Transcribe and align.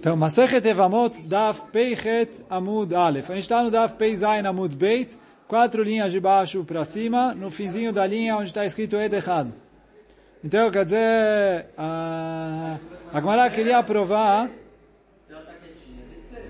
Então, 0.00 0.16
Masechet 0.16 0.66
Evamot, 0.66 1.28
Daf 1.28 1.70
Peichet 1.70 2.30
Amud 2.48 2.94
Aleph. 2.94 3.28
A 3.28 3.34
gente 3.34 3.42
está 3.42 3.62
no 3.62 3.70
Daf 3.70 3.96
Peizain 3.96 4.46
Amud 4.46 4.74
Beit, 4.74 5.10
quatro 5.46 5.82
linhas 5.82 6.10
de 6.10 6.18
baixo 6.18 6.64
para 6.64 6.86
cima, 6.86 7.34
no 7.34 7.50
finzinho 7.50 7.92
da 7.92 8.06
linha 8.06 8.34
onde 8.34 8.46
está 8.46 8.64
escrito 8.64 8.96
Ed 8.96 9.14
errado. 9.14 9.52
Então, 10.42 10.70
quer 10.70 10.86
dizer, 10.86 11.66
a, 11.76 12.78
a 13.12 13.20
Gemara 13.20 13.50
queria 13.50 13.82
provar, 13.82 14.48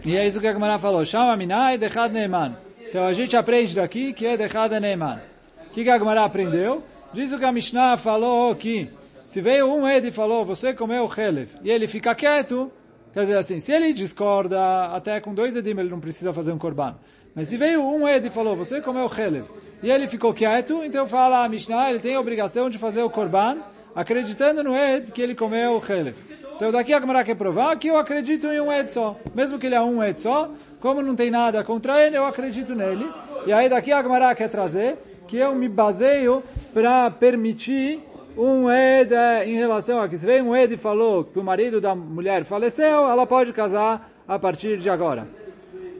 e 0.05 0.17
é 0.17 0.25
isso 0.25 0.41
que 0.41 0.47
a 0.47 0.53
Gemara 0.53 0.79
falou, 0.79 1.05
Shama 1.05 1.37
Minai 1.37 1.75
Ed 1.75 1.89
Neiman. 2.13 2.57
Então, 2.89 3.05
a 3.05 3.13
gente 3.13 3.37
aprende 3.37 3.75
daqui 3.75 4.13
que 4.13 4.27
Ed 4.27 4.45
Echad 4.45 4.79
Neiman. 4.79 5.21
O 5.67 5.71
que, 5.71 5.91
a 5.91 5.99
Gemara 5.99 6.25
aprendeu? 6.25 6.85
Diz 7.13 7.33
o 7.33 7.39
que 7.41 7.45
a 7.45 7.51
Mishnah 7.51 7.97
falou 7.97 8.55
que, 8.55 8.89
se 9.27 9.43
veio 9.43 9.67
um 9.67 9.89
Ed 9.89 10.07
e 10.07 10.13
falou, 10.13 10.45
você 10.45 10.73
comeu 10.73 11.11
Helev, 11.19 11.49
e 11.65 11.69
ele 11.69 11.89
fica 11.89 12.15
quieto, 12.15 12.71
Quer 13.13 13.23
dizer 13.23 13.39
assim, 13.39 13.59
se 13.59 13.73
ele 13.73 13.93
discorda, 13.93 14.87
até 14.95 15.21
com 15.21 15.35
dois 15.35 15.57
edim 15.57 15.71
ele 15.71 15.91
não 15.91 15.99
precisa 15.99 16.33
fazer 16.33 16.53
um 16.53 16.59
korban. 16.59 16.95
Mas 17.35 17.49
se 17.49 17.57
veio 17.57 17.83
um 17.83 18.09
ed 18.09 18.27
e 18.27 18.31
falou, 18.31 18.57
você 18.57 18.81
comeu 18.81 19.09
chelev, 19.09 19.47
e 19.83 19.91
ele 19.91 20.07
ficou 20.07 20.33
quieto, 20.33 20.83
então 20.85 21.09
fala 21.09 21.45
a 21.45 21.49
Mishnah, 21.49 21.91
ele 21.91 21.99
tem 21.99 22.15
a 22.15 22.21
obrigação 22.21 22.71
de 22.71 22.79
fazer 22.79 23.03
o 23.03 23.11
korban, 23.11 23.59
acreditando 23.95 24.63
no 24.63 24.77
ed 24.77 25.11
que 25.13 25.23
ele 25.23 25.35
comeu 25.35 25.81
chelev. 25.81 26.17
Então 26.55 26.71
daqui 26.71 26.93
a 26.93 27.01
Gemara 27.01 27.25
quer 27.25 27.37
provar 27.37 27.75
que 27.77 27.89
eu 27.89 27.97
acredito 27.97 28.47
em 28.47 28.61
um 28.61 28.71
ed 28.71 28.93
só. 28.93 29.17
Mesmo 29.35 29.59
que 29.59 29.67
ele 29.67 29.75
é 29.75 29.81
um 29.81 30.05
ed 30.05 30.21
só, 30.21 30.51
como 30.79 31.03
não 31.03 31.17
tem 31.17 31.31
nada 31.31 31.65
contra 31.65 32.01
ele, 32.05 32.19
eu 32.19 32.27
acredito 32.27 32.75
nele. 32.75 33.11
E 33.47 33.53
aí 33.53 33.69
daqui 33.69 33.91
a 33.91 34.03
Gemara 34.03 34.35
quer 34.35 34.49
trazer 34.49 34.99
que 35.27 35.39
eu 35.39 35.55
me 35.55 35.69
baseio 35.69 36.43
para 36.75 37.11
permitir 37.11 38.01
um 38.43 38.71
Ed 38.71 39.15
em 39.45 39.55
relação 39.55 40.01
a 40.01 40.09
que 40.09 40.17
se 40.17 40.25
vem 40.25 40.41
um 40.41 40.57
Ed 40.57 40.73
e 40.73 40.79
falou 40.79 41.25
que 41.25 41.39
o 41.39 41.45
marido 41.45 41.79
da 41.79 41.95
mulher 41.95 42.45
faleceu, 42.47 43.07
ela 43.07 43.27
pode 43.27 43.53
casar 43.53 44.11
a 44.27 44.39
partir 44.39 44.79
de 44.79 44.89
agora. 44.89 45.29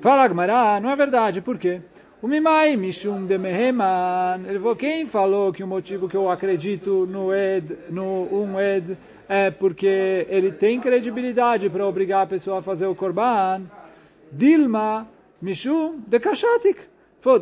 Fala 0.01 0.27
Gmará, 0.27 0.81
não 0.81 0.91
é 0.91 0.97
verdade, 0.97 1.43
por 1.43 1.59
quê? 1.59 1.83
O 2.23 2.27
Mimai 2.27 2.77
Mishum 2.77 3.27
de 3.27 3.37
Meheman, 3.37 4.47
ele 4.49 4.59
falou, 4.59 4.75
quem 4.77 5.05
falou 5.05 5.53
que 5.53 5.63
o 5.63 5.67
motivo 5.67 6.09
que 6.09 6.17
eu 6.17 6.31
acredito 6.31 7.07
no 7.07 7.35
Ed, 7.35 7.77
no 7.91 8.27
um 8.33 8.59
Ed, 8.59 8.97
é 9.29 9.51
porque 9.51 10.27
ele 10.31 10.51
tem 10.51 10.81
credibilidade 10.81 11.69
para 11.69 11.87
obrigar 11.87 12.23
a 12.23 12.27
pessoa 12.27 12.61
a 12.61 12.63
fazer 12.63 12.87
o 12.87 12.95
Korban? 12.95 13.65
Dilma 14.33 15.07
Mishum 15.43 16.01
de 16.07 16.19
Kashatik. 16.19 16.81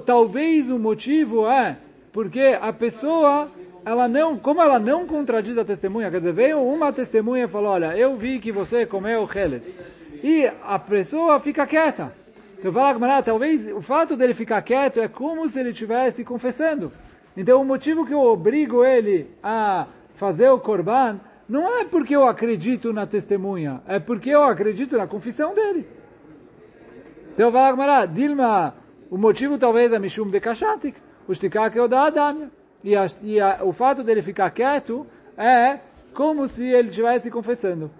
Talvez 0.04 0.68
o 0.70 0.78
motivo 0.78 1.48
é 1.48 1.76
porque 2.12 2.58
a 2.60 2.72
pessoa 2.72 3.48
ela 3.88 4.06
não, 4.06 4.36
como 4.36 4.60
ela 4.60 4.78
não 4.78 5.06
contradiz 5.06 5.56
a 5.56 5.64
testemunha, 5.64 6.10
quer 6.10 6.18
dizer, 6.18 6.34
veio 6.34 6.60
uma 6.60 6.92
testemunha 6.92 7.44
e 7.44 7.48
falou, 7.48 7.70
olha, 7.70 7.96
eu 7.96 8.16
vi 8.16 8.38
que 8.38 8.52
você 8.52 8.84
comeu 8.84 9.26
Helet. 9.34 9.64
E 10.22 10.46
a 10.62 10.78
pessoa 10.78 11.40
fica 11.40 11.66
quieta. 11.66 12.12
Então 12.58 12.70
fala 12.70 12.92
Gamara, 12.92 13.22
talvez 13.22 13.66
o 13.72 13.80
fato 13.80 14.14
dele 14.14 14.34
ficar 14.34 14.60
quieto 14.60 15.00
é 15.00 15.08
como 15.08 15.48
se 15.48 15.58
ele 15.58 15.70
estivesse 15.70 16.22
confessando. 16.22 16.92
Então 17.34 17.62
o 17.62 17.64
motivo 17.64 18.04
que 18.04 18.12
eu 18.12 18.20
obrigo 18.20 18.84
ele 18.84 19.30
a 19.42 19.86
fazer 20.16 20.50
o 20.50 20.58
korban 20.58 21.18
não 21.48 21.80
é 21.80 21.86
porque 21.86 22.14
eu 22.14 22.26
acredito 22.26 22.92
na 22.92 23.06
testemunha, 23.06 23.80
é 23.88 23.98
porque 23.98 24.28
eu 24.28 24.42
acredito 24.42 24.98
na 24.98 25.06
confissão 25.06 25.54
dele. 25.54 25.88
Então 27.32 27.50
fala 27.50 27.70
Gamara, 27.70 28.06
Dilma, 28.06 28.74
o 29.08 29.16
motivo 29.16 29.56
talvez 29.56 29.94
é 29.94 29.98
Mishum 29.98 30.28
de 30.28 30.40
Kashatik, 30.40 31.00
o 31.26 31.32
Shtikak 31.32 31.78
é 31.78 31.82
o 31.82 31.88
da 31.88 32.02
Adamia. 32.02 32.57
E, 32.82 32.96
a, 32.96 33.06
e 33.22 33.40
a, 33.40 33.60
o 33.62 33.72
fato 33.72 34.02
dele 34.04 34.22
ficar 34.22 34.50
quieto 34.50 35.06
é 35.36 35.78
como 36.14 36.48
se 36.48 36.64
ele 36.64 36.88
estivesse 36.88 37.30
confessando. 37.30 37.90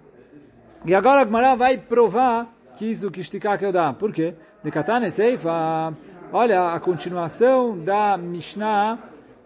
E 0.84 0.95
agora 0.95 1.23
a 1.23 1.25
Gemara 1.25 1.55
vai 1.57 1.79
provar 1.79 2.53
que 2.77 2.87
isso 2.87 3.11
que 3.11 3.21
esticar 3.21 3.59
que 3.59 3.65
eu 3.65 3.73
dá. 3.73 3.93
Por 3.93 4.12
quê? 4.12 4.34
De 4.62 4.71
Katane 4.71 5.11
Seifa, 5.11 5.93
olha 6.33 6.73
a 6.73 6.81
continuação 6.81 7.79
da 7.79 8.17
Mishnah 8.17 8.99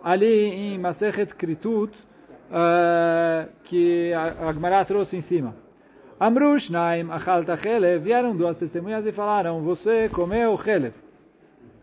ali 0.03 0.27
em 0.27 0.79
Masechet 0.79 1.35
Kritut, 1.35 1.97
uh, 2.51 3.49
que 3.65 4.13
a, 4.13 4.53
Gemara 4.53 4.85
trouxe 4.85 5.17
em 5.17 5.21
cima. 5.21 5.55
Amru 6.21 6.59
Shnaim 6.59 7.11
Achalta 7.11 7.57
Chelev, 7.57 8.03
vieram 8.03 8.37
duas 8.37 8.57
testemunhas 8.57 9.05
e 9.07 9.13
falaram, 9.13 9.63
você 9.63 10.09
comeu 10.09 10.57
Chelev. 10.63 10.95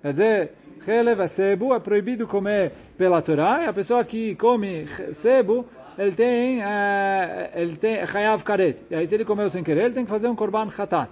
Quer 0.01 0.11
dizer, 0.11 0.51
Chelev 0.85 1.21
é 1.21 1.27
sebo, 1.27 1.73
é 1.73 1.79
proibido 1.79 2.25
comer 2.25 2.71
pela 2.97 3.21
Torá, 3.21 3.63
e 3.63 3.67
a 3.67 3.73
pessoa 3.73 4.03
que 4.03 4.35
come 4.35 4.87
sebo, 5.11 5.65
ele 5.97 6.13
tem, 6.13 6.59
uh, 6.59 7.49
ele 7.53 7.75
tem 7.75 8.05
chayav 8.07 8.43
karet. 8.43 8.77
E 8.89 8.95
aí 8.95 9.05
se 9.05 9.15
ele 9.15 9.25
comeu 9.25 9.49
sem 9.49 9.63
querer, 9.63 9.85
ele 9.85 9.93
tem 9.93 10.05
que 10.05 10.09
fazer 10.09 10.29
um 10.29 10.35
korban 10.35 10.69
chatat. 10.71 11.11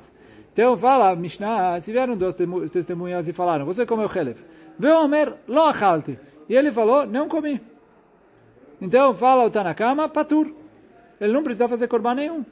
Então 0.53 0.78
fala, 0.78 1.16
Mishnah, 1.16 1.80
se 1.81 1.92
vieram 1.92 2.16
duas 2.16 2.36
testemunhas 2.72 3.28
e 3.28 3.34
falaram, 3.34 3.66
você 3.66 3.86
comeu 3.86 4.09
chelev. 4.09 4.38
Veomer 4.80 5.34
lo 5.47 5.62
achalte. 5.64 6.18
E 6.47 6.56
ele 6.56 6.72
falou, 6.72 7.06
não 7.06 7.28
comi. 7.28 7.62
Então 8.81 9.14
fala 9.14 9.46
o 9.46 9.52
Tanakama, 9.52 10.08
patur. 10.08 10.52
Ele 11.20 11.34
não 11.34 11.44
precisa 11.44 11.68
fazer 11.68 11.88
korban 11.88 12.16
nenhum. 12.16 12.46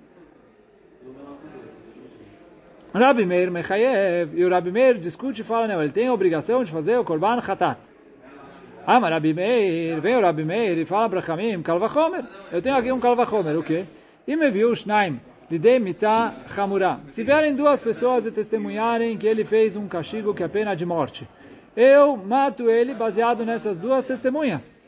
Rabi 2.97 3.25
Meir 3.25 3.51
Mechayev, 3.51 4.39
e 4.39 4.45
o 4.45 4.49
Rabi 4.49 4.71
Meir 4.71 4.97
discute 4.97 5.41
e 5.41 5.43
fala, 5.43 5.67
não, 5.67 5.83
ele 5.83 5.91
tem 5.91 6.07
a 6.07 6.13
obrigação 6.13 6.63
de 6.63 6.71
fazer 6.71 6.97
o 6.97 7.03
Korban 7.03 7.39
Hatat. 7.45 7.77
Ah, 8.87 9.01
mas 9.01 9.11
Rabi 9.11 9.33
Meir, 9.33 9.99
vem 9.99 10.15
o 10.15 10.21
Rabi 10.21 10.45
Meir 10.45 10.77
e 10.77 10.85
fala 10.85 11.09
para 11.09 11.21
Kamim, 11.21 11.61
Kalvachomer, 11.61 12.23
eu 12.53 12.61
tenho 12.61 12.73
aqui 12.73 12.89
um 12.93 12.99
Kalvachomer, 13.01 13.59
o 13.59 13.63
quê? 13.63 13.83
E 14.25 14.37
me 14.37 14.49
viu 14.49 14.73
Shnaim, 14.73 15.19
Lidei 15.51 15.77
Mita 15.77 16.35
Hamura. 16.55 17.01
Se 17.07 17.21
vierem 17.21 17.53
duas 17.53 17.81
pessoas 17.81 18.25
e 18.25 18.31
testemunharem 18.31 19.17
que 19.17 19.27
ele 19.27 19.43
fez 19.43 19.75
um 19.75 19.89
castigo 19.89 20.33
que 20.33 20.41
é 20.41 20.47
pena 20.47 20.73
de 20.73 20.85
morte, 20.85 21.27
eu 21.75 22.15
mato 22.15 22.69
ele 22.69 22.93
baseado 22.93 23.43
nessas 23.43 23.77
duas 23.77 24.05
testemunhas. 24.05 24.81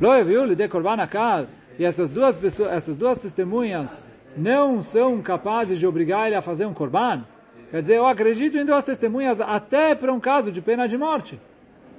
Lo 0.00 0.24
viu 0.24 0.44
Lidei 0.44 0.66
Korban 0.66 1.00
Akal, 1.00 1.46
e 1.78 1.84
essas 1.84 2.10
duas 2.10 2.36
pessoas, 2.36 2.72
essas 2.72 2.96
duas 2.96 3.20
testemunhas 3.20 4.02
não 4.36 4.82
são 4.82 5.20
capazes 5.22 5.78
de 5.78 5.86
obrigar 5.86 6.26
ele 6.26 6.36
a 6.36 6.42
fazer 6.42 6.66
um 6.66 6.74
korban? 6.74 7.24
Quer 7.70 7.82
dizer, 7.82 7.96
eu 7.96 8.06
acredito 8.06 8.56
em 8.56 8.64
duas 8.64 8.84
testemunhas 8.84 9.40
até 9.40 9.94
para 9.94 10.12
um 10.12 10.20
caso 10.20 10.52
de 10.52 10.60
pena 10.60 10.86
de 10.86 10.96
morte. 10.96 11.40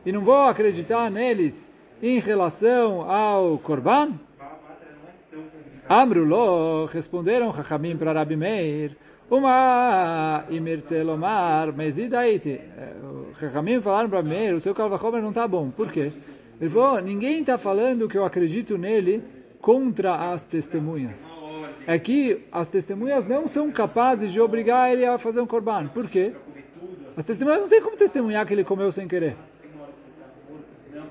E 0.05 0.11
não 0.11 0.21
vou 0.21 0.43
acreditar 0.43 1.09
neles 1.09 1.71
em 2.01 2.19
relação 2.19 3.09
ao 3.09 3.57
korban? 3.57 4.13
Amrulo, 5.87 6.85
responderam 6.85 7.53
Chachamim 7.53 7.97
para 7.97 8.13
Rabi 8.13 8.35
Meir, 8.35 8.97
uma 9.29 10.45
e 10.49 12.07
daí? 12.07 12.61
Chachamim 13.39 13.81
falaram 13.81 14.09
para 14.09 14.23
Meir, 14.23 14.55
o 14.55 14.61
seu 14.61 14.73
Kalvachomer 14.73 15.21
não 15.21 15.29
está 15.29 15.47
bom. 15.47 15.69
Por 15.69 15.91
quê? 15.91 16.11
Ele 16.59 16.69
falou, 16.69 17.01
ninguém 17.01 17.41
está 17.41 17.57
falando 17.57 18.07
que 18.07 18.17
eu 18.17 18.23
acredito 18.23 18.77
nele 18.77 19.23
contra 19.59 20.31
as 20.31 20.45
testemunhas 20.45 21.44
é 21.87 21.99
que 21.99 22.45
as 22.51 22.67
testemunhas 22.67 23.27
não 23.27 23.47
são 23.47 23.71
capazes 23.71 24.31
de 24.31 24.41
obrigar 24.41 24.91
ele 24.91 25.05
a 25.05 25.17
fazer 25.17 25.39
um 25.39 25.47
korban. 25.47 25.87
Por 25.87 26.09
quê? 26.09 26.33
As 27.15 27.23
testemunhas 27.23 27.61
não 27.61 27.69
têm 27.69 27.81
como 27.81 27.95
testemunhar 27.95 28.45
que 28.45 28.53
ele 28.53 28.63
comeu 28.63 28.91
sem 28.91 29.07
querer. 29.07 29.35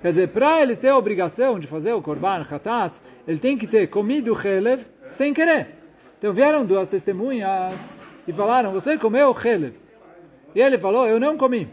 Quer 0.02 0.10
dizer, 0.10 0.28
para 0.28 0.62
ele 0.62 0.76
ter 0.76 0.88
a 0.88 0.98
obrigação 0.98 1.58
de 1.58 1.66
fazer 1.66 1.92
o 1.92 2.02
korban, 2.02 2.46
hatat, 2.50 2.94
ele 3.26 3.38
tem 3.38 3.56
que 3.56 3.66
ter 3.66 3.86
comido 3.86 4.32
o 4.32 4.40
chelev 4.40 4.82
sem 5.10 5.32
querer. 5.32 5.68
Então 6.18 6.32
vieram 6.32 6.64
duas 6.64 6.88
testemunhas 6.88 8.00
e 8.26 8.32
falaram, 8.32 8.72
você 8.72 8.98
comeu 8.98 9.28
o 9.28 9.41
chelev. 9.41 9.74
E 10.54 10.60
ele 10.60 10.78
falou, 10.78 11.06
eu 11.06 11.18
não 11.18 11.36
comi. 11.36 11.68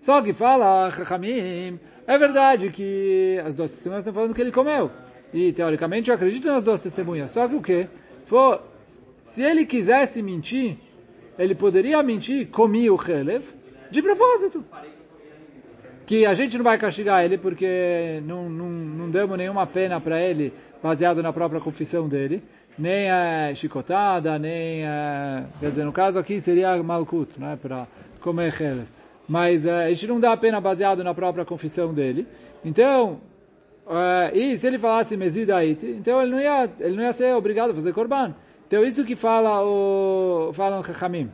Só 0.00 0.22
que 0.22 0.32
fala, 0.32 0.90
Chachamim, 0.90 1.78
é 2.06 2.16
verdade 2.16 2.70
que 2.70 3.40
as 3.44 3.54
duas 3.54 3.70
testemunhas 3.70 4.02
estão 4.02 4.14
falando 4.14 4.34
que 4.34 4.40
ele 4.40 4.52
comeu. 4.52 4.90
E, 5.32 5.52
teoricamente, 5.52 6.10
eu 6.10 6.14
acredito 6.14 6.46
nas 6.46 6.64
duas 6.64 6.82
testemunhas. 6.82 7.32
Só 7.32 7.48
que 7.48 7.54
o 7.54 7.62
quê? 7.62 7.88
For, 8.26 8.62
se 9.22 9.42
ele 9.42 9.66
quisesse 9.66 10.22
mentir, 10.22 10.78
ele 11.38 11.54
poderia 11.54 12.02
mentir, 12.02 12.48
comi 12.48 12.88
o 12.88 12.98
Helev, 13.00 13.44
de 13.90 14.02
propósito. 14.02 14.64
Que 16.06 16.24
a 16.24 16.34
gente 16.34 16.56
não 16.56 16.64
vai 16.64 16.78
castigar 16.78 17.24
ele 17.24 17.36
porque 17.36 18.22
não, 18.24 18.48
não, 18.48 18.70
não 18.70 19.10
demos 19.10 19.36
nenhuma 19.36 19.66
pena 19.66 20.00
para 20.00 20.20
ele, 20.20 20.52
baseado 20.82 21.22
na 21.22 21.32
própria 21.32 21.60
confissão 21.60 22.08
dele. 22.08 22.42
Nem 22.78 23.10
é 23.10 23.54
chicotada, 23.54 24.38
nem 24.38 24.84
é... 24.84 25.44
Quer 25.58 25.70
dizer, 25.70 25.84
no 25.84 25.92
caso 25.92 26.18
aqui 26.18 26.40
seria 26.40 26.80
malkut, 26.82 27.40
né? 27.40 27.58
Para 27.60 27.86
comer 28.20 28.54
Helev. 28.60 28.86
Mas 29.28 29.66
é, 29.66 29.86
a 29.86 29.90
gente 29.90 30.06
não 30.06 30.20
dá 30.20 30.32
a 30.32 30.36
pena 30.36 30.60
baseado 30.60 31.02
na 31.02 31.12
própria 31.12 31.44
confissão 31.44 31.92
dele. 31.92 32.26
Então, 32.64 33.20
Uh, 33.86 34.36
e 34.36 34.56
se 34.56 34.66
ele 34.66 34.78
falasse 34.78 35.16
Mezidait, 35.16 35.78
então 35.82 36.20
ele 36.20 36.32
não, 36.32 36.40
ia, 36.40 36.68
ele 36.80 36.96
não 36.96 37.04
ia 37.04 37.12
ser 37.12 37.32
obrigado 37.34 37.70
a 37.70 37.74
fazer 37.74 37.92
Korban. 37.92 38.34
Então 38.66 38.84
isso 38.84 39.04
que 39.04 39.14
fala 39.14 39.64
o, 39.64 40.52
falam 40.54 40.82
Chachamim. 40.82 41.30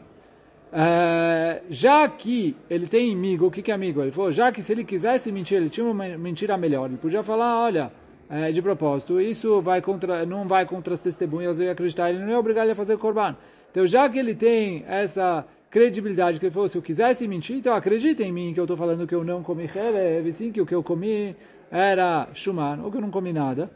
Uh, 0.72 1.62
já 1.70 2.06
que 2.08 2.54
ele 2.68 2.86
tem 2.86 3.12
amigo, 3.12 3.46
o 3.46 3.50
que, 3.50 3.62
que 3.62 3.70
é 3.70 3.74
amigo? 3.74 4.02
Ele 4.02 4.10
falou, 4.10 4.32
já 4.32 4.52
que 4.52 4.62
se 4.62 4.70
ele 4.72 4.84
quisesse 4.84 5.32
mentir, 5.32 5.56
ele 5.56 5.70
tinha 5.70 5.86
uma 5.86 6.06
mentira 6.18 6.56
melhor, 6.58 6.90
ele 6.90 6.98
podia 6.98 7.22
falar, 7.22 7.62
olha, 7.62 7.90
é, 8.28 8.50
de 8.50 8.62
propósito, 8.62 9.20
isso 9.20 9.60
vai 9.60 9.82
contra, 9.82 10.24
não 10.24 10.46
vai 10.46 10.64
contra 10.64 10.94
as 10.94 11.00
testemunhas, 11.00 11.58
eu 11.58 11.66
ia 11.66 11.72
acreditar, 11.72 12.10
ele 12.10 12.20
não 12.20 12.30
ia 12.30 12.38
obrigar 12.38 12.64
ele 12.64 12.72
a 12.72 12.74
fazer 12.74 12.96
Korban. 12.96 13.36
Então, 13.70 13.86
já 13.86 14.08
que 14.08 14.18
ele 14.18 14.34
tem 14.34 14.84
essa 14.86 15.46
credibilidade 15.70 16.38
que 16.38 16.46
ele 16.46 16.52
falou, 16.52 16.68
se 16.68 16.76
eu 16.76 16.82
quisesse 16.82 17.26
mentir, 17.28 17.56
então 17.56 17.74
acredita 17.74 18.22
em 18.22 18.32
mim 18.32 18.52
que 18.54 18.60
eu 18.60 18.64
estou 18.64 18.76
falando 18.76 19.06
que 19.06 19.14
eu 19.14 19.24
não 19.24 19.42
comi 19.42 19.64
Helev, 19.64 20.30
sim, 20.32 20.52
que 20.52 20.60
o 20.60 20.66
que 20.66 20.74
eu 20.74 20.82
comi 20.82 21.36
era 21.72 22.28
Shuman, 22.34 22.80
ou 22.84 22.92
que 22.92 23.00
não 23.00 23.10
comi 23.10 23.32
nada. 23.32 23.70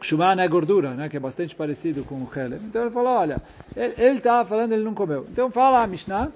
Shuman 0.00 0.40
é 0.40 0.48
gordura, 0.48 0.94
né, 0.94 1.08
que 1.08 1.16
é 1.16 1.20
bastante 1.20 1.54
parecido 1.54 2.02
com 2.02 2.16
o 2.16 2.28
Helev. 2.34 2.60
Então 2.64 2.82
ele 2.82 2.90
falou, 2.90 3.12
olha, 3.12 3.40
ele 3.76 4.18
está 4.18 4.44
falando 4.44 4.72
ele 4.72 4.82
não 4.82 4.94
comeu. 4.94 5.24
Então 5.30 5.50
fala 5.50 5.82
a 5.82 5.86
Mishnah, 5.86 6.30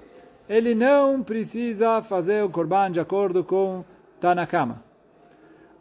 ele 0.47 0.73
não 0.73 1.21
precisa 1.21 2.01
fazer 2.01 2.43
o 2.43 2.49
Korban 2.49 2.91
de 2.91 3.01
acordo 3.01 3.43
com 3.43 3.83
Tanakama. 4.19 4.81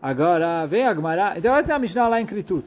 Agora, 0.00 0.66
vem 0.66 0.86
a 0.86 0.94
Gemara. 0.94 1.34
Então 1.38 1.56
essa 1.56 1.72
é 1.72 1.76
a 1.76 1.78
Mishnah 1.78 2.08
lá 2.08 2.20
em 2.20 2.26
Kritut. 2.26 2.66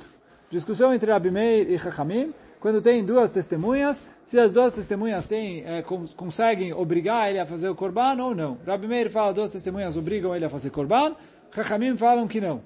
Discussão 0.49 0.93
entre 0.93 1.11
Abimeir 1.11 1.69
e 1.69 1.77
Chachamim, 1.77 2.33
quando 2.61 2.81
tem 2.81 3.03
duas 3.03 3.31
testemunhas, 3.31 4.01
se 4.25 4.39
as 4.39 4.51
duas 4.51 4.73
testemunhas 4.73 5.27
têm, 5.27 5.63
é, 5.65 5.83
conseguem 6.15 6.73
obrigar 6.73 7.29
ele 7.29 7.39
a 7.39 7.45
fazer 7.45 7.69
o 7.69 7.75
korban 7.75 8.15
ou 8.23 8.33
não. 8.33 8.57
Rabi 8.65 8.87
Meir 8.87 9.11
fala 9.11 9.33
duas 9.33 9.51
testemunhas 9.51 9.97
obrigam 9.97 10.35
ele 10.35 10.45
a 10.45 10.49
fazer 10.49 10.71
korban, 10.71 11.15
Chachamim 11.55 11.95
falam 11.95 12.27
que 12.27 12.41
não. 12.41 12.61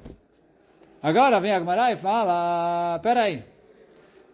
Agora 1.01 1.39
vem 1.39 1.53
Agmará 1.53 1.91
e 1.91 1.95
fala, 1.95 2.99
peraí, 3.03 3.43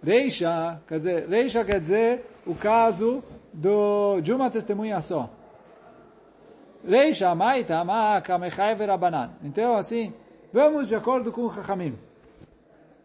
Reisha, 0.02 0.82
quer 0.88 0.98
dizer, 0.98 1.28
Reisha 1.28 1.66
quer 1.66 1.82
dizer 1.82 2.26
o 2.48 2.56
caso 2.56 3.22
do, 3.52 4.22
de 4.22 4.32
uma 4.32 4.50
testemunha 4.50 5.02
só. 5.02 5.30
Reisha, 6.88 7.36
Maita, 7.36 7.84
Maka, 7.84 8.38
Mechaiver, 8.38 8.90
Abanan. 8.90 9.32
Então, 9.44 9.76
assim, 9.76 10.14
vamos 10.54 10.88
de 10.88 10.96
acordo 10.96 11.34
com 11.34 11.48
o. 11.48 11.52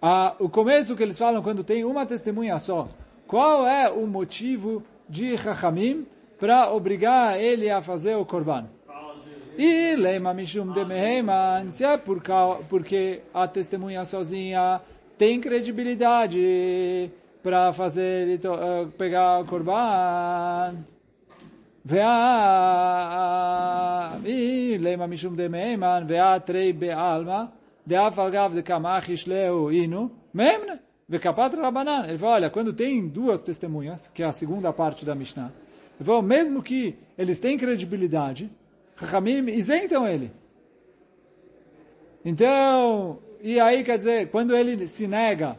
Ah, 0.01 0.37
o 0.39 0.49
começo 0.49 0.95
que 0.95 1.03
eles 1.03 1.19
falam 1.19 1.43
quando 1.43 1.65
tem 1.65 1.85
uma 1.85 2.07
testemunha 2.07 2.61
só, 2.61 2.87
qual 3.27 3.67
é 3.67 3.91
o 3.91 4.07
motivo 4.07 4.85
de 5.09 5.37
Chachamim 5.37 6.07
para 6.39 6.71
obrigar 6.73 7.41
ele 7.41 7.69
a 7.69 7.83
fazer 7.83 8.15
o 8.15 8.25
Korban? 8.25 8.69
E 9.60 9.96
lema 9.96 10.34
mishum 10.34 10.72
de 10.74 10.84
meheman, 10.84 11.72
se 11.72 11.84
é 11.84 11.98
por 11.98 12.22
causa, 12.22 12.62
porque 12.70 13.22
a 13.34 13.48
testemunha 13.48 14.04
sozinha 14.04 14.82
tem 15.18 15.40
credibilidade 15.40 17.10
para 17.42 17.72
fazer 17.72 18.28
ele 18.28 18.40
uh, 18.48 18.88
pegar 18.98 19.40
o 19.40 19.46
Korban. 19.46 20.76
למה 24.80 25.08
משום 25.08 25.36
דמיימן, 25.36 26.04
והתרי 26.08 26.74
בעלמא, 26.74 27.44
דאף 27.88 28.20
על 28.20 28.32
גב 28.32 28.54
דקמח 28.56 29.10
ישלהו 29.10 29.70
אינו, 29.70 30.10
ממנה. 30.34 30.74
Vekapat 31.08 31.54
Rabanan. 31.56 32.10
Ele 32.10 32.18
falou, 32.18 32.34
olha, 32.34 32.50
quando 32.50 32.74
tem 32.74 33.08
duas 33.08 33.40
testemunhas, 33.40 34.08
que 34.08 34.24
é 34.24 34.26
a 34.26 34.32
segunda 34.32 34.74
parte 34.74 35.06
da 35.06 35.14
Mishnah, 35.14 35.52
ele 36.00 36.04
falou, 36.04 36.24
mesmo 36.24 36.64
que 36.64 36.96
eles 37.16 37.38
têm 37.38 37.60
credibilidade, 37.60 38.50
Chachamim 39.01 39.49
isentam 39.49 40.07
ele. 40.07 40.31
Então, 42.23 43.19
e 43.41 43.59
aí 43.59 43.83
quer 43.83 43.97
dizer, 43.97 44.29
quando 44.31 44.55
ele 44.55 44.87
se 44.87 45.07
nega, 45.07 45.59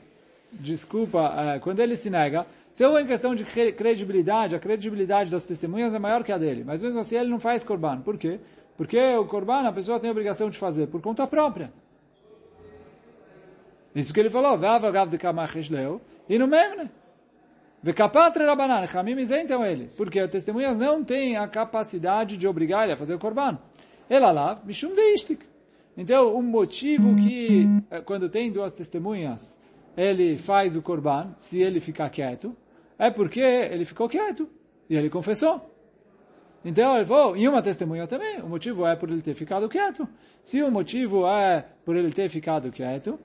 desculpa, 0.52 1.34
é, 1.56 1.60
quando 1.60 1.80
ele 1.80 1.98
se 1.98 2.10
nega, 2.10 2.46
se 2.72 2.84
é 2.84 3.02
em 3.02 3.08
questão 3.08 3.34
de 3.34 3.44
credibilidade, 3.44 4.56
a 4.56 4.60
credibilidade 4.60 5.32
das 5.32 5.44
testemunhas 5.44 5.94
é 5.94 6.00
maior 6.00 6.24
que 6.24 6.32
a 6.32 6.38
dele. 6.38 6.64
Mas 6.64 6.84
mesmo 6.84 7.02
assim 7.02 7.18
ele 7.18 7.30
não 7.30 7.40
faz 7.40 7.64
korban. 7.64 8.00
Por 8.02 8.18
quê? 8.18 8.40
Porque 8.78 9.00
o 9.16 9.26
korban 9.26 9.68
a 9.68 9.74
pessoa 9.74 10.00
tem 10.00 10.10
a 10.10 10.12
obrigação 10.12 10.50
de 10.50 10.58
fazer 10.58 10.88
por 10.88 11.02
conta 11.02 11.26
própria. 11.26 11.74
Isso 13.94 14.14
que 14.14 14.20
ele 14.20 14.30
falou, 14.30 14.58
e 16.30 16.38
no 16.38 16.48
Memne. 16.48 16.90
Vekapatre 17.84 18.46
Rabanan, 18.46 18.86
Chamim 18.86 19.18
isentam 19.18 19.66
ele, 19.66 19.90
porque 19.98 20.20
as 20.20 20.30
testemunhas 20.30 20.78
não 20.78 21.04
têm 21.04 21.36
a 21.36 21.48
capacidade 21.48 22.38
de 22.38 22.48
obrigar 22.48 22.84
ele 22.84 22.94
a 22.94 22.98
fazer 22.98 23.16
o 23.16 23.20
Korban. 23.20 23.58
Elalav, 24.08 24.62
Mishum 24.64 24.94
Deistik. 24.94 25.46
Então, 25.98 26.38
um 26.38 26.44
motivo 26.44 27.16
que, 27.16 27.68
eh, 27.90 28.02
quando 28.02 28.30
tem 28.30 28.52
duas 28.52 28.72
testemunhas, 28.74 29.60
ele 29.98 30.38
faz 30.38 30.76
o 30.76 30.82
Korban, 30.82 31.34
se 31.38 31.60
ele 31.60 31.80
ficar 31.80 32.10
quieto, 32.10 32.56
é 33.00 33.10
porque 33.10 33.40
ele 33.40 33.84
ficou 33.84 34.08
quieto, 34.08 34.48
e 34.88 34.96
ele 34.96 35.10
confessou. 35.10 35.72
Então 36.64 36.96
ele 36.96 37.06
falou, 37.06 37.36
e 37.36 37.48
uma 37.48 37.62
testemunha 37.62 38.06
também, 38.06 38.40
o 38.42 38.48
motivo 38.48 38.86
é 38.86 38.96
por 38.96 39.10
ele 39.10 39.22
ter 39.22 39.34
ficado 39.34 39.68
quieto. 39.68 40.08
Se 40.44 40.62
o 40.62 40.70
motivo 40.70 41.28
é 41.28 41.66
por 41.84 41.96
ele 41.96 42.12
ter 42.12 42.30
ficado 42.30 42.72
quieto, 42.72 43.20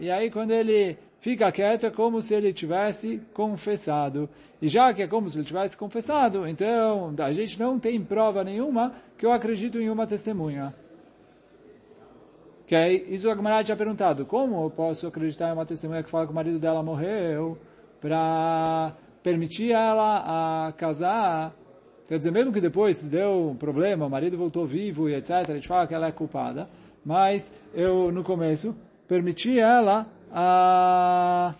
e 0.00 0.10
aí 0.10 0.30
quando 0.30 0.50
ele 0.50 0.98
fica 1.20 1.50
quieto 1.52 1.86
é 1.86 1.90
como 1.90 2.20
se 2.20 2.34
ele 2.34 2.52
tivesse 2.52 3.20
confessado. 3.32 4.28
E 4.60 4.68
já 4.68 4.92
que 4.94 5.02
é 5.02 5.06
como 5.06 5.28
se 5.28 5.38
ele 5.38 5.46
tivesse 5.46 5.76
confessado, 5.76 6.46
então 6.46 7.14
a 7.18 7.32
gente 7.32 7.58
não 7.58 7.78
tem 7.78 8.02
prova 8.02 8.42
nenhuma 8.44 8.92
que 9.16 9.26
eu 9.26 9.32
acredito 9.32 9.80
em 9.80 9.88
uma 9.90 10.06
testemunha. 10.06 10.74
É, 12.70 12.92
isso 12.92 13.30
a 13.30 13.34
Gemara 13.36 13.62
tinha 13.62 13.76
perguntado, 13.76 14.26
como 14.26 14.64
eu 14.64 14.70
posso 14.70 15.06
acreditar 15.06 15.50
em 15.50 15.52
uma 15.52 15.64
testemunha 15.64 16.02
que 16.02 16.10
fala 16.10 16.26
que 16.26 16.32
o 16.32 16.34
marido 16.34 16.58
dela 16.58 16.82
morreu 16.82 17.56
para 18.00 18.92
permitir 19.22 19.72
ela 19.72 20.66
a 20.66 20.72
casar, 20.72 21.54
quer 22.08 22.18
dizer, 22.18 22.32
mesmo 22.32 22.52
que 22.52 22.60
depois 22.60 23.04
deu 23.04 23.50
um 23.50 23.56
problema, 23.56 24.06
o 24.06 24.10
marido 24.10 24.36
voltou 24.36 24.66
vivo 24.66 25.08
e 25.08 25.14
etc., 25.14 25.48
a 25.48 25.54
gente 25.54 25.68
fala 25.68 25.86
que 25.86 25.94
ela 25.94 26.08
é 26.08 26.12
culpada, 26.12 26.68
mas 27.04 27.54
eu, 27.72 28.10
no 28.10 28.24
começo, 28.24 28.74
permiti 29.06 29.60
ela 29.60 30.06
a... 30.32 31.54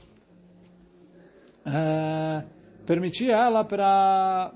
a 1.65 2.45
permiti 2.87 3.31
ela 3.31 3.65
para 3.65 4.53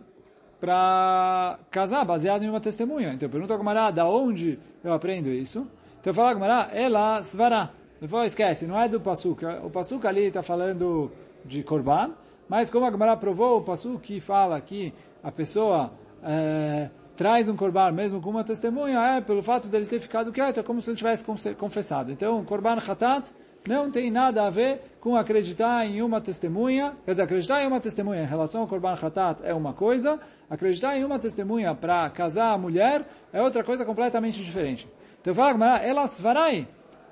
para 0.60 1.58
casar, 1.70 2.04
baseado 2.04 2.42
em 2.42 2.50
uma 2.50 2.60
testemunha. 2.60 3.14
Então, 3.14 3.30
pergunta 3.30 3.54
ao 3.54 3.58
camarada, 3.58 3.96
da 3.96 4.06
onde 4.06 4.58
eu 4.84 4.92
aprendo 4.92 5.30
isso? 5.30 5.66
Então, 5.98 6.12
fala 6.12 6.34
camarada, 6.34 6.72
ela 6.74 7.22
svará. 7.22 7.70
Falou, 8.06 8.26
esquece, 8.26 8.66
não 8.66 8.78
é 8.78 8.86
do 8.86 9.00
Passuca. 9.00 9.60
O 9.64 9.70
Passuca 9.70 10.08
ali 10.08 10.24
está 10.24 10.42
falando 10.42 11.10
de 11.46 11.62
Korban, 11.62 12.12
mas 12.46 12.70
como 12.70 12.84
a 12.84 12.90
Gemara 12.90 13.16
provou, 13.16 13.58
o 13.58 13.62
Passu 13.62 13.98
que 13.98 14.20
fala 14.20 14.60
que 14.60 14.92
a 15.22 15.32
pessoa 15.32 15.92
é, 16.22 16.90
traz 17.16 17.48
um 17.48 17.56
corban 17.56 17.92
mesmo 17.92 18.20
com 18.20 18.30
uma 18.30 18.44
testemunha, 18.44 18.98
é 19.16 19.20
pelo 19.20 19.42
fato 19.42 19.68
dele 19.68 19.86
ter 19.86 20.00
ficado 20.00 20.32
quieto, 20.32 20.60
é 20.60 20.62
como 20.62 20.80
se 20.80 20.90
ele 20.90 20.96
tivesse 20.96 21.24
confessado. 21.56 22.10
Então, 22.12 22.44
corban 22.44 22.78
hatat 22.78 23.30
não 23.66 23.90
tem 23.90 24.10
nada 24.10 24.46
a 24.46 24.50
ver 24.50 24.80
com 25.00 25.16
acreditar 25.16 25.86
em 25.86 26.02
uma 26.02 26.20
testemunha, 26.20 26.96
quer 27.04 27.12
dizer, 27.12 27.22
acreditar 27.22 27.62
em 27.62 27.66
uma 27.66 27.80
testemunha 27.80 28.22
em 28.22 28.26
relação 28.26 28.62
ao 28.62 28.66
Korban 28.66 28.94
Khatat 28.94 29.40
é 29.42 29.54
uma 29.54 29.72
coisa, 29.72 30.18
acreditar 30.48 30.96
em 30.96 31.04
uma 31.04 31.18
testemunha 31.18 31.74
para 31.74 32.08
casar 32.10 32.52
a 32.52 32.58
mulher 32.58 33.06
é 33.32 33.42
outra 33.42 33.62
coisa 33.62 33.84
completamente 33.84 34.42
diferente. 34.42 34.88
Então 35.20 35.34
fala 35.34 35.52
Gemara, 35.52 35.84
elas 35.84 36.18
varai. 36.20 36.66